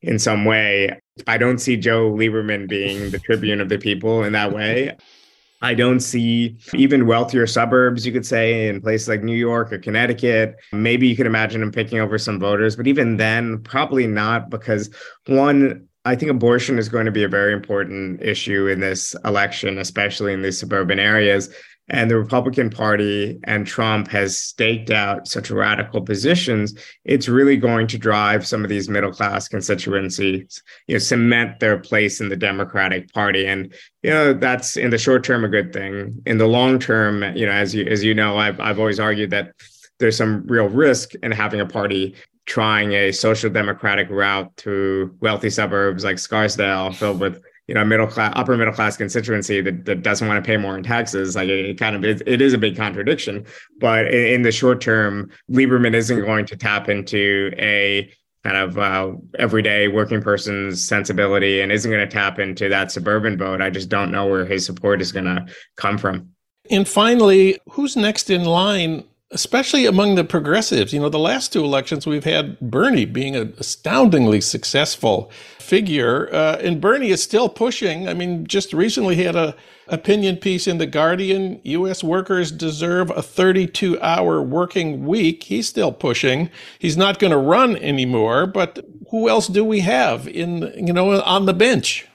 [0.00, 1.00] in some way.
[1.26, 4.96] I don't see joe lieberman being the tribune of the people in that way
[5.60, 9.78] I don't see even wealthier suburbs, you could say, in places like New York or
[9.78, 10.56] Connecticut.
[10.72, 14.90] Maybe you could imagine him picking over some voters, but even then, probably not, because
[15.26, 19.78] one, I think abortion is going to be a very important issue in this election,
[19.78, 21.52] especially in these suburban areas
[21.90, 26.74] and the Republican Party and Trump has staked out such radical positions,
[27.04, 31.78] it's really going to drive some of these middle class constituencies, you know, cement their
[31.78, 33.46] place in the Democratic Party.
[33.46, 33.72] And,
[34.02, 36.20] you know, that's in the short term a good thing.
[36.26, 39.30] In the long term, you know, as you as you know, I've I've always argued
[39.30, 39.52] that
[39.98, 42.14] there's some real risk in having a party
[42.46, 48.06] trying a social democratic route through wealthy suburbs like Scarsdale filled with you know middle
[48.06, 51.48] class upper middle class constituency that, that doesn't want to pay more in taxes like
[51.48, 53.46] it, it kind of it, is a big contradiction.
[53.78, 58.10] But in, in, the short term lieberman isn't going to tap into a
[58.42, 63.36] kind of uh, everyday working person's sensibility and isn't going to tap into that suburban
[63.36, 63.60] vote.
[63.60, 66.30] I just don't know where his support is going to come from.
[66.70, 70.92] And finally who's next in line especially among the progressives.
[70.92, 75.30] You know, the last two elections, we've had Bernie being astoundingly successful
[75.68, 78.08] figure, uh, and Bernie is still pushing.
[78.08, 79.54] I mean, just recently he had a
[79.88, 82.02] opinion piece in the Guardian: U.S.
[82.02, 85.42] workers deserve a 32-hour working week.
[85.44, 86.50] He's still pushing.
[86.78, 88.46] He's not going to run anymore.
[88.46, 92.06] But who else do we have in you know on the bench?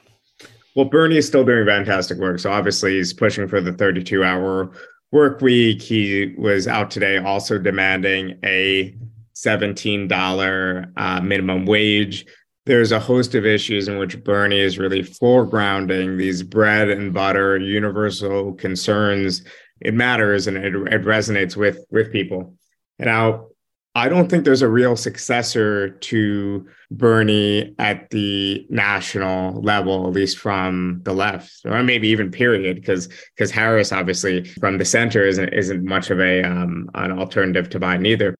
[0.74, 2.40] Well, Bernie is still doing fantastic work.
[2.40, 4.72] So obviously he's pushing for the 32-hour
[5.12, 5.80] work week.
[5.80, 8.92] He was out today also demanding a
[9.36, 12.26] $17 uh, minimum wage.
[12.66, 17.58] There's a host of issues in which Bernie is really foregrounding these bread and butter
[17.58, 19.44] universal concerns.
[19.80, 22.54] It matters and it, it resonates with with people.
[22.98, 23.48] And now
[23.96, 30.38] I don't think there's a real successor to Bernie at the national level, at least
[30.38, 35.52] from the left, or maybe even period, because because Harris obviously from the center isn't
[35.52, 38.34] isn't much of a um, an alternative to Biden either.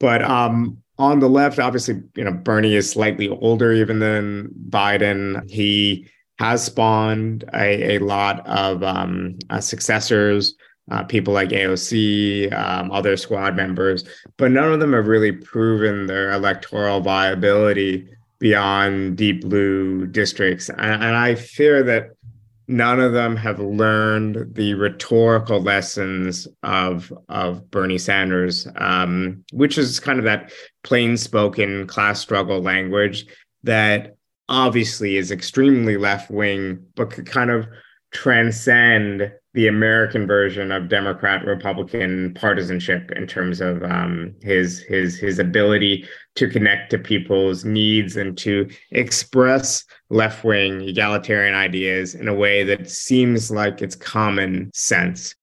[0.00, 5.48] But um, on the left, obviously, you know, Bernie is slightly older even than Biden.
[5.50, 10.54] He has spawned a, a lot of um, uh, successors
[10.90, 14.04] uh, people like AOC, um, other squad members,
[14.36, 18.06] but none of them have really proven their electoral viability
[18.38, 20.68] beyond deep blue districts.
[20.68, 22.10] And, and I fear that
[22.66, 30.00] none of them have learned the rhetorical lessons of of Bernie Sanders, um, which is
[30.00, 30.52] kind of that
[30.82, 33.26] plain spoken class struggle language
[33.62, 34.16] that
[34.48, 37.66] obviously is extremely left wing, but could kind of
[38.12, 45.38] transcend the American version of Democrat Republican partisanship in terms of um, his his his
[45.38, 52.34] ability to connect to people's needs and to express left wing egalitarian ideas in a
[52.34, 55.34] way that seems like it's common sense.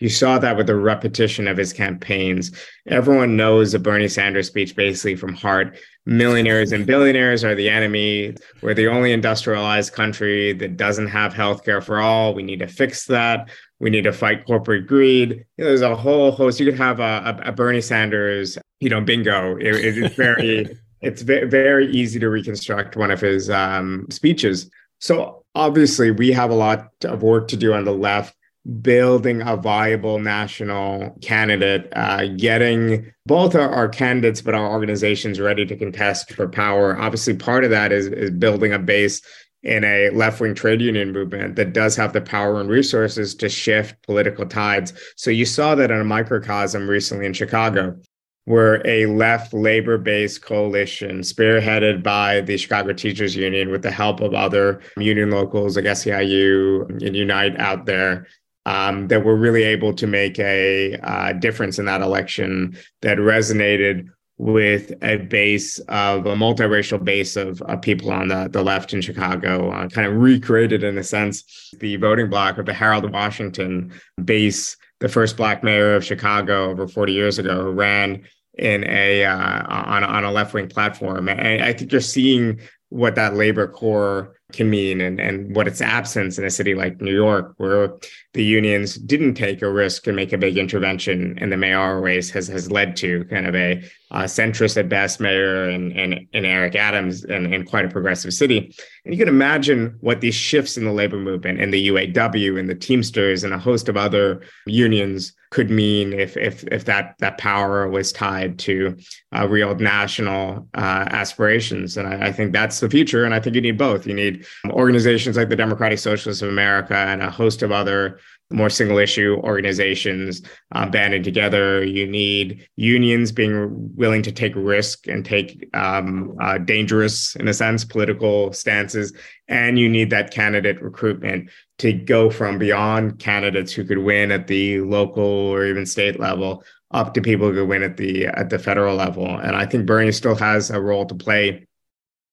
[0.00, 2.50] You saw that with the repetition of his campaigns.
[2.88, 5.78] Everyone knows a Bernie Sanders speech basically from heart.
[6.04, 8.34] Millionaires and billionaires are the enemy.
[8.60, 12.34] We're the only industrialized country that doesn't have healthcare for all.
[12.34, 13.48] We need to fix that.
[13.78, 15.44] We need to fight corporate greed.
[15.56, 16.58] You know, there's a whole host.
[16.58, 19.56] You could have a, a, a Bernie Sanders, you know, bingo.
[19.56, 24.70] It, it's very, it's very easy to reconstruct one of his um, speeches.
[25.00, 28.34] So obviously, we have a lot of work to do on the left
[28.80, 35.66] building a viable national candidate, uh, getting both our, our, candidates but our organizations ready
[35.66, 36.98] to contest for power.
[36.98, 39.20] Obviously, part of that is, is building a base
[39.62, 43.48] in a left wing trade union movement that does have the power and resources to
[43.48, 44.92] shift political tides.
[45.16, 47.98] So you saw that in a microcosm recently in Chicago.
[48.46, 54.20] Where a left labor based coalition spearheaded by the Chicago Teachers Union with the help
[54.20, 58.26] of other union locals like SEIU and Unite out there
[58.66, 64.08] um, that were really able to make a uh, difference in that election that resonated
[64.36, 69.00] with a base of a multiracial base of, of people on the, the left in
[69.00, 73.92] Chicago, uh, kind of recreated in a sense the voting bloc of the Harold Washington
[74.24, 78.24] base, the first black mayor of Chicago over 40 years ago, who ran
[78.58, 81.28] in a uh, on, on a left wing platform.
[81.28, 85.80] And I think you're seeing what that labor core can mean and, and what its
[85.80, 87.94] absence in a city like New York, where
[88.34, 92.30] the unions didn't take a risk and make a big intervention in the mayoral race,
[92.30, 96.46] has, has led to kind of a, a centrist at best mayor and, and, and
[96.46, 98.74] Eric Adams and, and quite a progressive city.
[99.04, 102.68] And you can imagine what these shifts in the labor movement and the UAW and
[102.68, 107.38] the Teamsters and a host of other unions could mean if if if that that
[107.38, 108.96] power was tied to
[109.36, 111.96] uh, real national uh, aspirations.
[111.96, 113.24] And I, I, think that's the future.
[113.24, 114.04] And I think you need both.
[114.04, 114.33] You need
[114.70, 118.18] organizations like the Democratic Socialists of America and a host of other
[118.50, 121.84] more single issue organizations uh, banding together.
[121.84, 127.54] You need unions being willing to take risk and take um, uh, dangerous, in a
[127.54, 129.12] sense, political stances.
[129.48, 134.46] And you need that candidate recruitment to go from beyond candidates who could win at
[134.46, 138.50] the local or even state level up to people who could win at the at
[138.50, 139.26] the federal level.
[139.26, 141.66] And I think Bernie still has a role to play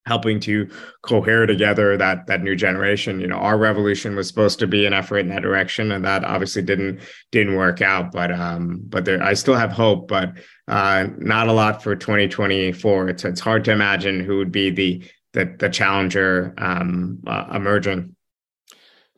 [0.05, 0.67] helping to
[1.03, 3.19] cohere together that that new generation.
[3.19, 6.23] You know our revolution was supposed to be an effort in that direction and that
[6.23, 6.99] obviously didn't
[7.31, 10.33] didn't work out but um but there i still have hope but
[10.67, 15.03] uh not a lot for 2024 it's it's hard to imagine who would be the
[15.33, 18.15] the, the challenger um uh, emerging.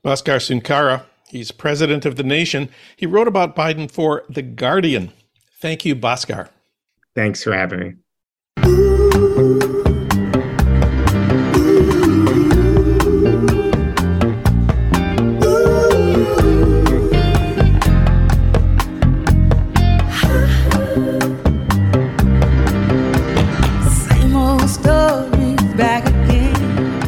[0.05, 2.69] Bhaskar Sunkara he's president of the nation.
[2.95, 5.11] He wrote about biden for the guardian.
[5.61, 6.49] Thank you Bhaskar.
[7.15, 7.93] Thanks for having me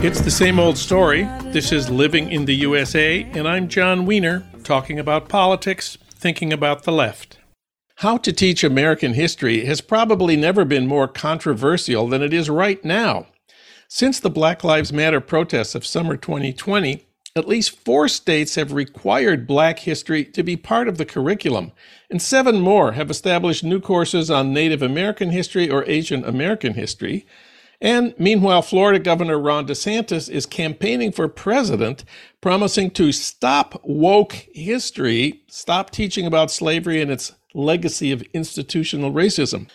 [0.05, 1.23] It's the same old story.
[1.45, 6.83] This is Living in the USA, and I'm Jon Wiener, talking about politics, thinking about
[6.83, 7.39] the left.
[7.95, 12.85] How to teach American history has probably never been more controversial than it is right
[12.85, 13.25] now.
[13.87, 17.03] Since the Black Lives Matter protests of summer 2020,
[17.35, 21.71] at least four states have required black history to be part of the curriculum,
[22.11, 27.25] and seven more have established new courses on Native American history or Asian American history.
[27.82, 32.05] And meanwhile, Florida Governor Ron DeSantis is campaigning for president,
[32.41, 39.69] promising to stop woke history, stop teaching about slavery and its legacy of institutional racism.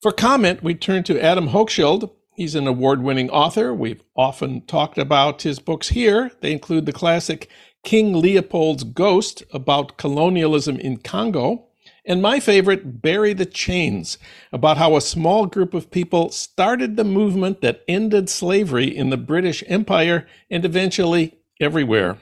[0.00, 2.10] For comment, we turn to Adam Hochschild.
[2.34, 3.74] He's an award winning author.
[3.74, 6.32] We've often talked about his books here.
[6.40, 7.48] They include the classic
[7.84, 11.68] King Leopold's Ghost about colonialism in Congo
[12.04, 14.18] and my favorite, Bury the Chains,
[14.52, 19.16] about how a small group of people started the movement that ended slavery in the
[19.16, 22.18] British Empire and eventually everywhere.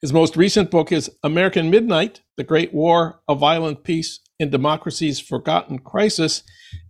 [0.00, 5.20] His most recent book is American Midnight The Great War, A Violent Peace, and Democracy's
[5.20, 6.42] Forgotten Crisis.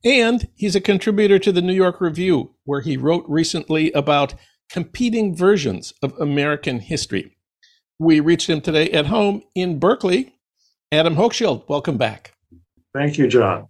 [0.05, 4.35] And he's a contributor to the New York Review, where he wrote recently about
[4.71, 7.37] competing versions of American history.
[7.99, 10.35] We reached him today at home in Berkeley.
[10.95, 12.33] Adam Hochschild, welcome back.
[12.95, 13.69] Thank you, Jon.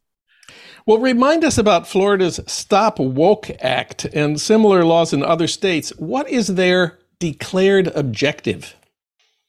[0.87, 5.91] Well, remind us about Florida's Stop Woke Act and similar laws in other states.
[5.97, 8.77] What is their declared objective?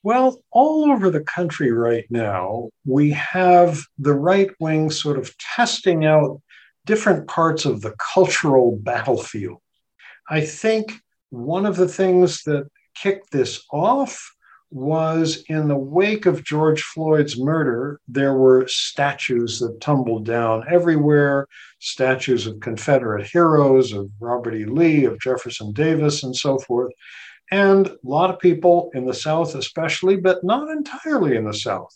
[0.01, 6.05] Well, all over the country right now, we have the right wing sort of testing
[6.05, 6.41] out
[6.85, 9.57] different parts of the cultural battlefield.
[10.29, 10.93] I think
[11.31, 14.34] one of the things that kicked this off
[14.71, 21.47] was in the wake of George Floyd's murder, there were statues that tumbled down everywhere
[21.79, 24.65] statues of Confederate heroes, of Robert E.
[24.65, 26.91] Lee, of Jefferson Davis, and so forth.
[27.51, 31.95] And a lot of people in the South, especially, but not entirely in the South,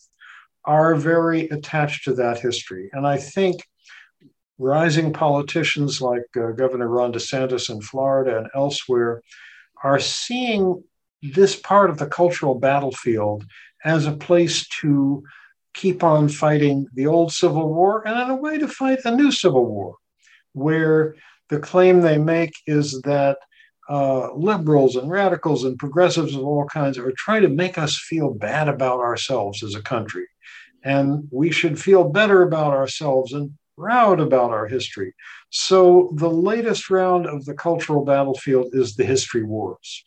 [0.63, 2.89] are very attached to that history.
[2.93, 3.61] And I think
[4.59, 9.23] rising politicians like uh, Governor Ron DeSantis in Florida and elsewhere
[9.83, 10.83] are seeing
[11.21, 13.45] this part of the cultural battlefield
[13.83, 15.23] as a place to
[15.73, 19.31] keep on fighting the old Civil War and in a way to fight a new
[19.31, 19.95] Civil War,
[20.53, 21.15] where
[21.49, 23.37] the claim they make is that
[23.89, 28.33] uh, liberals and radicals and progressives of all kinds are trying to make us feel
[28.33, 30.27] bad about ourselves as a country.
[30.83, 35.13] And we should feel better about ourselves and proud about our history.
[35.49, 40.03] So the latest round of the cultural battlefield is the history wars.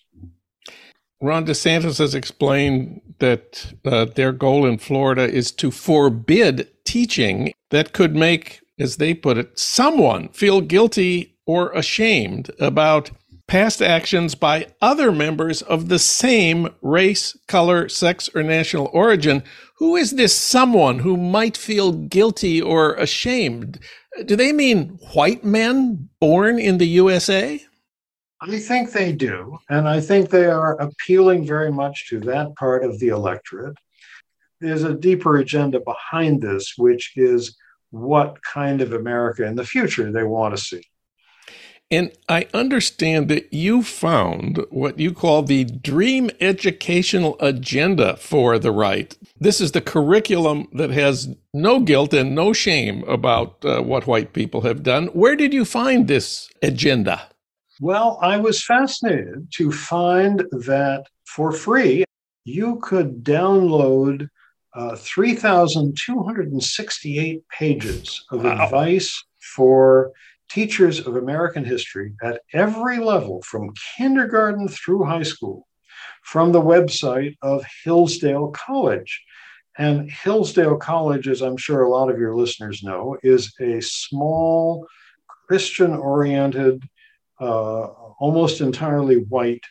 [1.22, 7.92] Ron DeSantis has explained that uh, their goal in Florida is to forbid teaching that
[7.92, 13.12] could make, as they put it, someone feel guilty or ashamed about
[13.46, 19.44] past actions by other members of the same race, color, sex, or national origin.
[19.76, 23.78] Who is this someone who might feel guilty or ashamed?
[24.24, 27.62] Do they mean white men born in the USA?
[28.42, 29.58] I think they do.
[29.70, 33.76] And I think they are appealing very much to that part of the electorate.
[34.60, 37.56] There's a deeper agenda behind this, which is
[37.90, 40.82] what kind of America in the future they want to see.
[41.90, 48.72] And I understand that you found what you call the dream educational agenda for the
[48.72, 49.14] right.
[49.38, 54.32] This is the curriculum that has no guilt and no shame about uh, what white
[54.32, 55.08] people have done.
[55.08, 57.28] Where did you find this agenda?
[57.82, 62.04] Well, I was fascinated to find that for free,
[62.44, 64.28] you could download
[64.72, 68.64] uh, 3,268 pages of wow.
[68.64, 69.24] advice
[69.56, 70.12] for
[70.48, 75.66] teachers of American history at every level, from kindergarten through high school,
[76.22, 79.24] from the website of Hillsdale College.
[79.76, 84.86] And Hillsdale College, as I'm sure a lot of your listeners know, is a small
[85.48, 86.88] Christian oriented
[87.40, 87.82] uh,
[88.20, 89.64] almost entirely white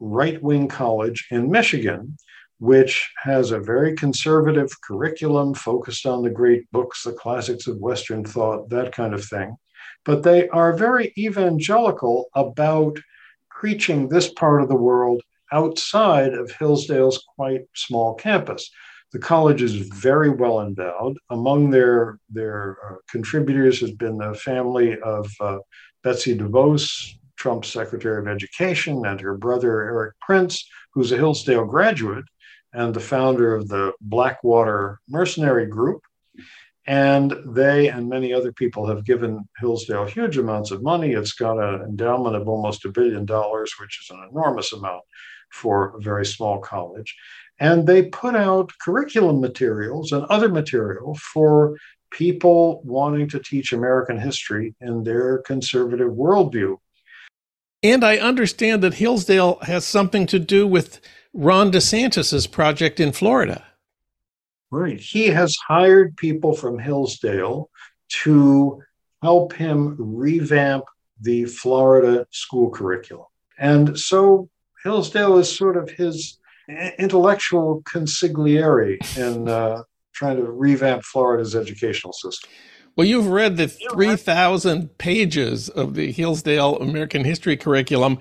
[0.00, 2.16] right wing college in Michigan,
[2.58, 8.24] which has a very conservative curriculum focused on the great books, the classics of Western
[8.24, 9.56] thought, that kind of thing.
[10.04, 12.98] But they are very evangelical about
[13.50, 15.22] preaching this part of the world
[15.52, 18.70] outside of Hillsdale's quite small campus.
[19.12, 21.16] The college is very well endowed.
[21.30, 25.58] Among their, their uh, contributors has been the family of uh,
[26.06, 32.26] Betsy DeVos, Trump's Secretary of Education, and her brother Erik Prince, who's a Hillsdale graduate
[32.72, 36.02] and the founder of the Blackwater Mercenary Group.
[36.86, 41.10] And they and many other people have given Hillsdale huge amounts of money.
[41.10, 45.02] It's got an endowment of almost a billion dollars, which is an enormous amount
[45.50, 47.16] for a very small college.
[47.58, 51.76] And they put out curriculum materials and other material for
[52.10, 56.76] people wanting to teach American history in their conservative worldview.
[57.82, 61.00] And I understand that Hillsdale has something to do with
[61.32, 63.64] Ron DeSantis's project in Florida.
[64.70, 64.98] Right.
[64.98, 67.70] He has hired people from Hillsdale
[68.22, 68.82] to
[69.22, 70.84] help him revamp
[71.20, 73.26] the Florida school curriculum.
[73.58, 74.48] And so
[74.82, 76.38] Hillsdale is sort of his
[76.98, 79.82] intellectual consigliere in uh,
[80.16, 82.50] trying to revamp Florida's educational system.
[82.96, 88.18] Well, you've read the 3,000 pages of the Hillsdale American History curriculum.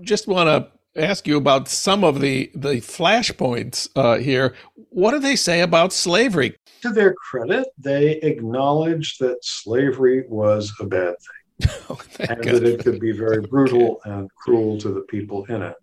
[0.00, 4.54] Just want to ask you about some of the, the flashpoints uh, here.
[4.88, 6.56] What do they say about slavery?
[6.82, 11.14] To their credit, they acknowledge that slavery was a bad
[11.60, 12.54] thing oh, and God.
[12.54, 14.10] that it could be very brutal okay.
[14.10, 15.76] and cruel to the people in it.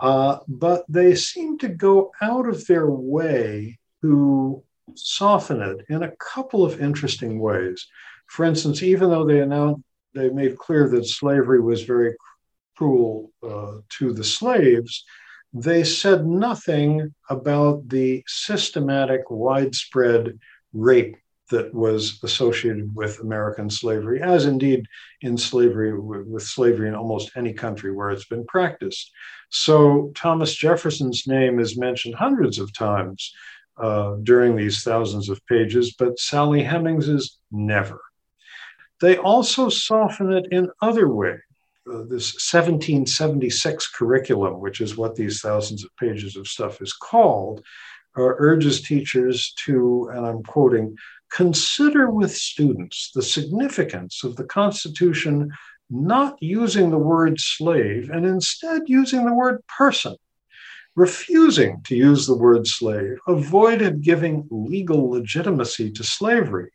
[0.00, 4.62] Uh, but they seem to go out of their way to
[4.94, 7.86] soften it in a couple of interesting ways.
[8.26, 9.82] For instance, even though they announced,
[10.14, 12.14] they made clear that slavery was very
[12.76, 15.04] cruel uh, to the slaves,
[15.52, 20.38] they said nothing about the systematic, widespread
[20.72, 21.16] rape
[21.50, 24.84] that was associated with American slavery, as indeed
[25.22, 29.10] in slavery, with slavery in almost any country where it's been practiced.
[29.48, 33.32] So Thomas Jefferson's name is mentioned hundreds of times
[33.78, 38.00] uh, during these thousands of pages, but Sally Hemings is never.
[39.00, 41.40] They also soften it in other ways.
[41.88, 47.64] Uh, this 1776 curriculum, which is what these thousands of pages of stuff is called,
[48.16, 50.96] uh, urges teachers to, and I'm quoting,
[51.30, 55.50] consider with students the significance of the Constitution
[55.90, 60.16] not using the word slave and instead using the word person.
[60.98, 66.72] Refusing to use the word slave avoided giving legal legitimacy to slavery.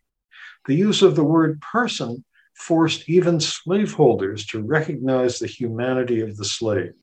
[0.66, 6.46] The use of the word person forced even slaveholders to recognize the humanity of the
[6.46, 6.94] slave.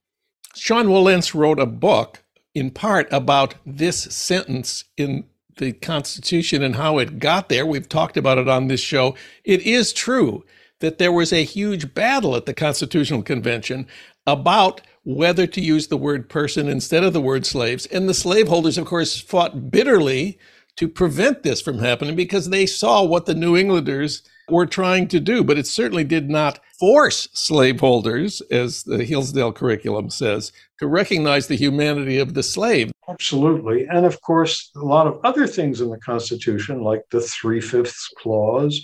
[0.56, 2.24] Sean Wilentz wrote a book
[2.56, 5.26] in part about this sentence in
[5.58, 7.68] the Constitution and how it got there.
[7.68, 9.14] We've talked about it on this show.
[9.44, 10.44] It is true
[10.80, 13.86] that there was a huge battle at the Constitutional Convention
[14.26, 17.86] about whether to use the word person instead of the word slaves.
[17.88, 20.38] And the slaveholders, of course, fought bitterly
[20.78, 25.20] to prevent this from happening because they saw what the New Englanders were trying to
[25.20, 31.48] do, but it certainly did not force slaveholders, as the Hillsdale curriculum says, to recognize
[31.48, 32.92] the humanity of the slave.
[33.08, 33.88] Absolutely.
[33.88, 38.10] And of course, a lot of other things in the Constitution, like the Three Fifths
[38.18, 38.84] Clause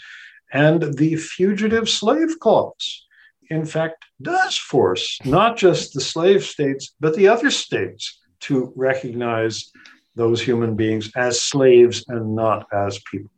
[0.53, 3.06] and the Fugitive Slave Clause,
[3.49, 9.71] in fact, does force not just the slave states, but the other states to recognize
[10.15, 13.31] those human beings as slaves and not as people.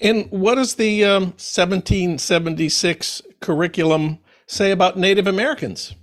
[0.00, 5.94] And what does the um, 1776 curriculum say about Native Americans?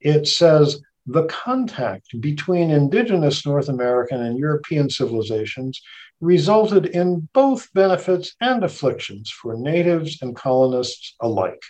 [0.00, 5.80] It says the contact between indigenous North American and European civilizations
[6.20, 11.62] resulted in both benefits and afflictions for natives and colonists alike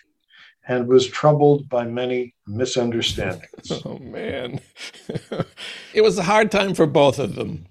[0.67, 3.49] and was troubled by many misunderstandings.
[3.85, 4.61] Oh, man.
[5.95, 7.67] it was a hard time for both of them.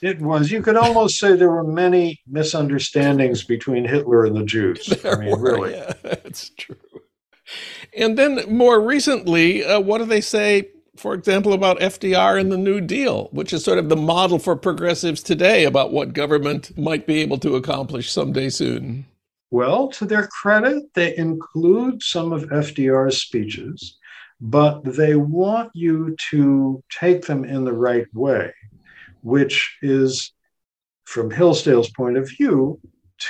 [0.00, 0.50] It was.
[0.50, 4.86] You could almost say there were many misunderstandings between Hitler and the Jews.
[5.02, 5.72] There I mean, were, really.
[5.72, 6.76] Yeah, that's true.
[7.96, 12.58] And then more recently, uh, what do they say, for example, about FDR and the
[12.58, 17.06] New Deal, which is sort of the model for progressives today about what government might
[17.06, 19.06] be able to accomplish someday soon?
[19.50, 23.96] Well, to their credit, they include some of FDR's speeches,
[24.40, 28.52] but they want you to take them in the right way
[29.22, 30.32] which is,
[31.04, 32.80] from Hillsdale's point of view,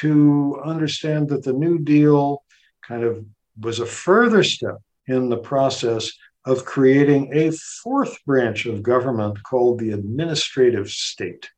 [0.00, 2.42] to understand that the New Deal
[2.86, 3.24] kind of
[3.60, 6.12] was a further step in the process
[6.44, 7.50] of creating a
[7.82, 11.50] fourth branch of government called the administrative state.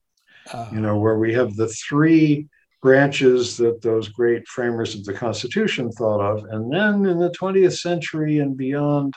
[0.53, 2.49] Uh, you know, where we have the three
[2.83, 6.45] branches that those great framers of the Constitution thought of.
[6.45, 9.14] And then in the 20th century and beyond,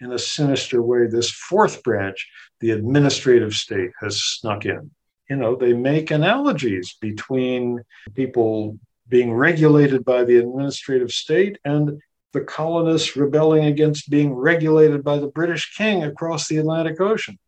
[0.00, 2.28] in a sinister way, this fourth branch,
[2.60, 4.90] the administrative state, has snuck in.
[5.28, 7.80] You know, they make analogies between
[8.14, 8.78] people
[9.08, 12.00] being regulated by the administrative state and
[12.32, 17.38] the colonists rebelling against being regulated by the British king across the Atlantic Ocean.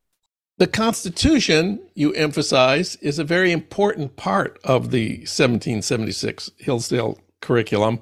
[0.59, 8.01] The Constitution, you emphasize, is a very important part of the 1776 Hillsdale curriculum.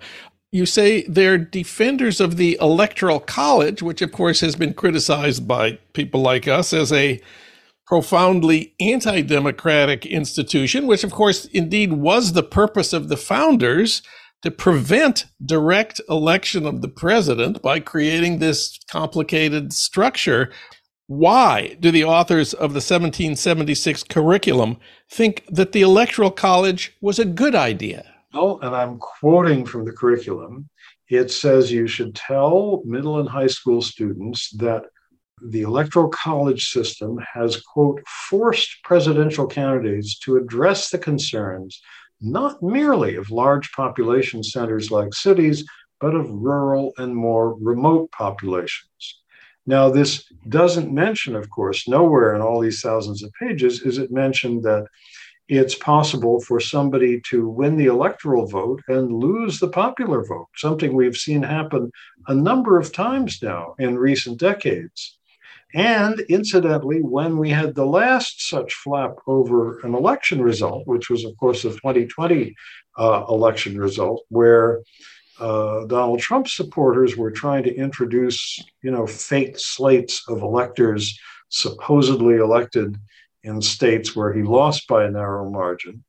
[0.52, 5.80] You say they're defenders of the Electoral College, which, of course, has been criticized by
[5.94, 7.20] people like us as a
[7.88, 14.00] profoundly anti democratic institution, which, of course, indeed was the purpose of the founders
[14.42, 20.52] to prevent direct election of the president by creating this complicated structure
[21.06, 24.78] why do the authors of the 1776 curriculum
[25.10, 28.06] think that the Electoral College was a good idea?
[28.32, 30.68] Oh, and I'm quoting from the curriculum.
[31.08, 34.84] It says you should tell middle and high school students that
[35.44, 41.80] the Electoral College system has, quote, forced presidential candidates to address the concerns
[42.20, 45.64] not merely of large population centers like cities,
[46.00, 49.22] but of rural and more remote populations.
[49.66, 54.12] Now, this doesn't mention, of course, nowhere in all these thousands of pages is it
[54.12, 54.86] mentioned that
[55.48, 60.94] it's possible for somebody to win the electoral vote and lose the popular vote, something
[60.94, 61.90] we've seen happen
[62.28, 65.18] a number of times now in recent decades.
[65.74, 71.24] And incidentally, when we had the last such flap over an election result, which was,
[71.24, 72.54] of course, the 2020
[72.96, 74.82] uh, election result, where
[75.40, 81.18] uh, Donald Trump supporters were trying to introduce, you know, fake slates of electors
[81.48, 82.96] supposedly elected
[83.42, 86.04] in states where he lost by a narrow margin.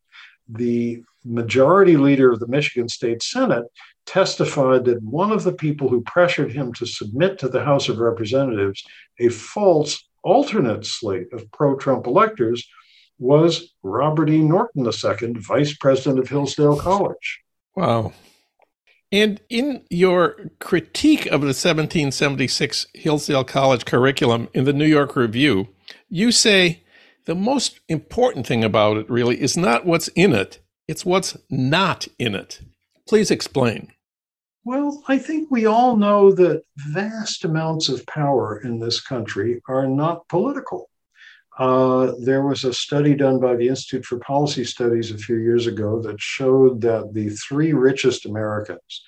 [0.47, 3.65] The majority leader of the Michigan State Senate
[4.05, 7.97] testified that one of the people who pressured him to submit to the House of
[7.97, 8.83] Representatives
[9.19, 12.67] a false alternate slate of pro Trump electors
[13.17, 14.39] was Robert E.
[14.39, 17.41] Norton II, vice president of Hillsdale College.
[17.75, 18.13] Wow.
[19.15, 25.69] And in your critique of the 1776 Hillsdale College curriculum in the New York Review,
[26.09, 26.83] you say
[27.23, 30.59] the most important thing about it really is not what's in it,
[30.89, 32.59] it's what's not in it.
[33.07, 33.93] Please explain.
[34.65, 39.87] Well, I think we all know that vast amounts of power in this country are
[39.87, 40.89] not political.
[41.57, 45.67] Uh, there was a study done by the Institute for Policy Studies a few years
[45.67, 49.03] ago that showed that the three richest Americans,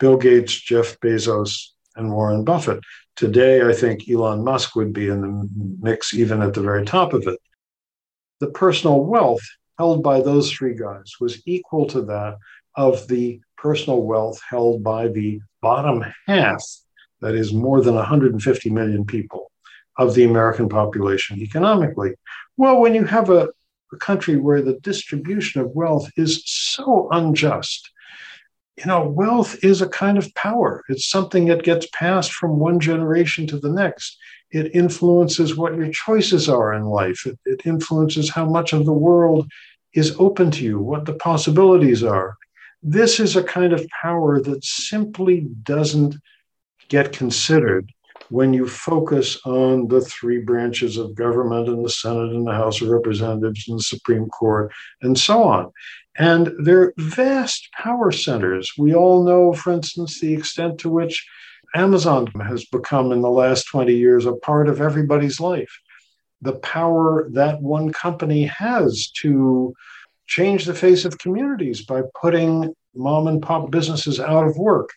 [0.00, 2.80] Bill Gates, Jeff Bezos, and Warren Buffett,
[3.14, 5.48] today I think Elon Musk would be in the
[5.80, 7.38] mix even at the very top of it.
[8.40, 9.42] The personal wealth
[9.78, 12.38] held by those three guys was equal to that
[12.74, 16.62] of the personal wealth held by the bottom half,
[17.20, 19.52] that is more than 150 million people
[19.96, 22.14] of the American population economically.
[22.56, 23.48] Well, when you have a,
[23.92, 27.90] a country where the distribution of wealth is so unjust,
[28.76, 30.82] you know, wealth is a kind of power.
[30.88, 34.16] It's something that gets passed from one generation to the next.
[34.50, 37.24] It influences what your choices are in life.
[37.26, 39.50] It, it influences how much of the world
[39.94, 42.36] is open to you, what the possibilities are.
[42.82, 46.16] This is a kind of power that simply doesn't
[46.88, 47.90] get considered
[48.30, 52.80] when you focus on the three branches of government and the Senate and the House
[52.80, 54.72] of Representatives and the Supreme Court
[55.02, 55.72] and so on.
[56.16, 58.72] And they're vast power centers.
[58.78, 61.26] We all know, for instance, the extent to which
[61.74, 65.80] Amazon has become in the last 20 years a part of everybody's life.
[66.40, 69.74] The power that one company has to
[70.26, 74.90] change the face of communities by putting mom and pop businesses out of work.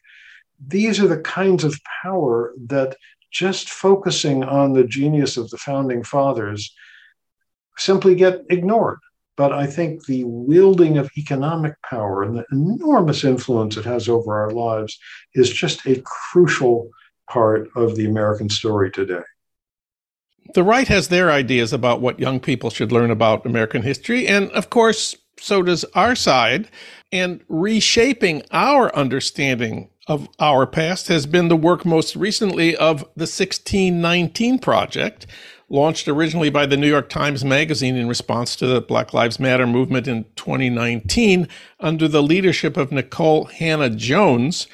[0.65, 2.95] These are the kinds of power that
[3.37, 6.73] just focusing on the genius of the founding fathers
[7.77, 8.97] simply get ignored.
[9.35, 14.33] But I think the wielding of economic power and the enormous influence it has over
[14.33, 14.97] our lives
[15.35, 16.89] is just a crucial
[17.29, 19.21] part of the American story today.
[20.55, 24.27] The right has their ideas about what young people should learn about American history.
[24.27, 26.69] And of course, so does our side.
[27.11, 33.27] And reshaping our understanding of our past has been the work most recently of the
[33.27, 35.27] 1619 Project,
[35.69, 39.67] launched originally by the New York Times Magazine in response to the Black Lives Matter
[39.67, 41.47] movement in 2019
[41.79, 44.67] under the leadership of Nikole Hannah-Jones.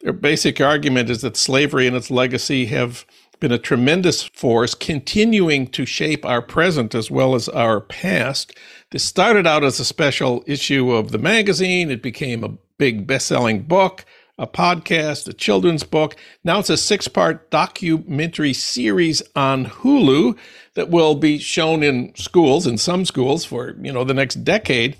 [0.00, 3.04] Their basic argument is that slavery and its legacy have
[3.40, 8.56] been a tremendous force continuing to shape our present as well as our past.
[8.90, 11.90] This started out as a special issue of the magazine.
[11.90, 14.04] It became a big best selling book,
[14.38, 16.16] a podcast, a children's book.
[16.44, 20.38] Now it's a six part documentary series on Hulu
[20.74, 24.96] that will be shown in schools, in some schools, for you know the next decade.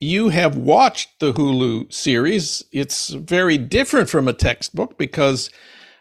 [0.00, 2.64] You have watched the Hulu series.
[2.72, 5.50] It's very different from a textbook because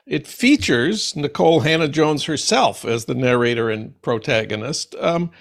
[0.06, 4.96] it features Nikole Hannah-Jones herself as the narrator and protagonist.
[5.00, 5.32] Um,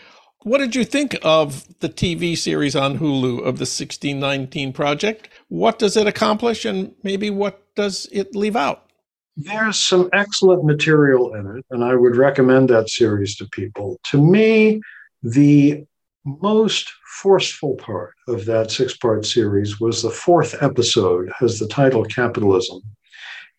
[0.49, 5.29] what did you think of the TV series on Hulu of the 1619 Project?
[5.49, 8.87] What does it accomplish, and maybe what does it leave out?
[9.37, 14.01] There's some excellent material in it, and I would recommend that series to people.
[14.05, 14.81] To me,
[15.23, 15.85] the
[16.25, 16.91] most
[17.21, 22.81] forceful part of that six part series was the fourth episode, has the title Capitalism.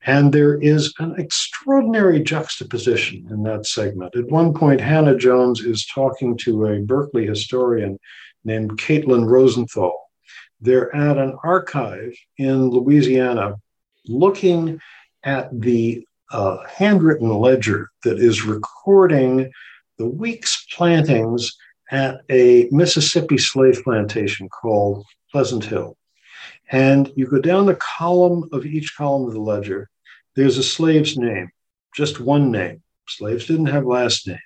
[0.06, 4.16] And there is an extraordinary juxtaposition in that segment.
[4.16, 8.00] At one point, Hannah-Jones is talking to a Berkeley historian
[8.46, 9.94] named Caitlin Rosenthal.
[10.62, 13.56] They're at an archive in Louisiana
[14.08, 14.80] looking
[15.24, 19.52] at the uh, handwritten ledger that is recording
[19.98, 21.56] the week's plantings
[21.92, 25.98] at a Mississippi slave plantation called Pleasant Hill.
[26.72, 29.90] And you go down the column of each column of the ledger,
[30.36, 31.50] there's a slave's name,
[31.96, 32.84] just one name.
[33.08, 34.40] Slaves didn't have last names.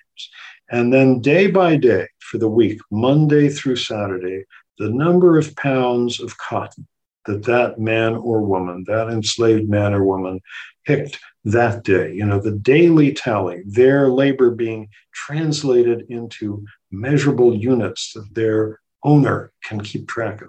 [0.70, 4.44] And then day by day for the week, Monday through Saturday,
[4.78, 6.88] the number of pounds of cotton
[7.26, 10.40] that that man or woman, that enslaved man or woman,
[10.86, 12.12] picked that day.
[12.12, 19.52] You know, the daily tally, their labor being translated into measurable units that their owner
[19.64, 20.48] can keep track of.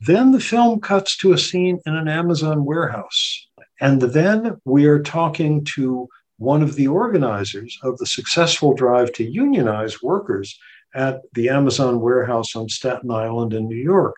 [0.00, 3.48] Then the film cuts to a scene in an Amazon warehouse.
[3.80, 9.24] And then we are talking to one of the organizers of the successful drive to
[9.24, 10.58] unionize workers
[10.94, 14.14] at the Amazon warehouse on Staten Island in New York.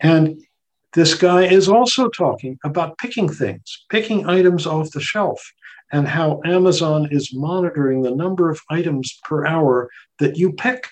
[0.00, 0.42] And
[0.94, 5.40] this guy is also talking about picking things, picking items off the shelf,
[5.92, 10.88] and how Amazon is monitoring the number of items per hour that you pick.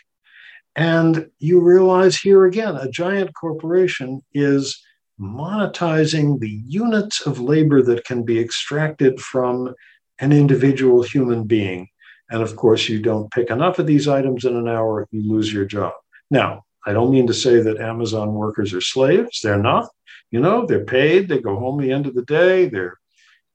[0.77, 4.81] And you realize here again, a giant corporation is
[5.21, 9.75] monetizing the units of labor that can be extracted from
[10.21, 11.89] an individual human being.
[12.31, 15.53] And of course, you don't pick enough of these items in an hour, you lose
[15.53, 15.93] your job.
[16.31, 19.41] Now, I don't mean to say that Amazon workers are slaves.
[19.43, 19.89] They're not.
[20.31, 23.00] You know, they're paid, they go home the end of the day, they're,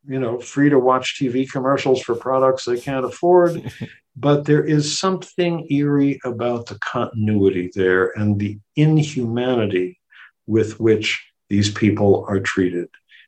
[0.08, 3.72] you know, free to watch TV commercials for products they can't afford.
[4.16, 10.00] but there is something eerie about the continuity there and the inhumanity
[10.48, 12.88] with which these people are treated.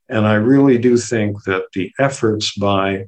[0.09, 3.07] And I really do think that the efforts by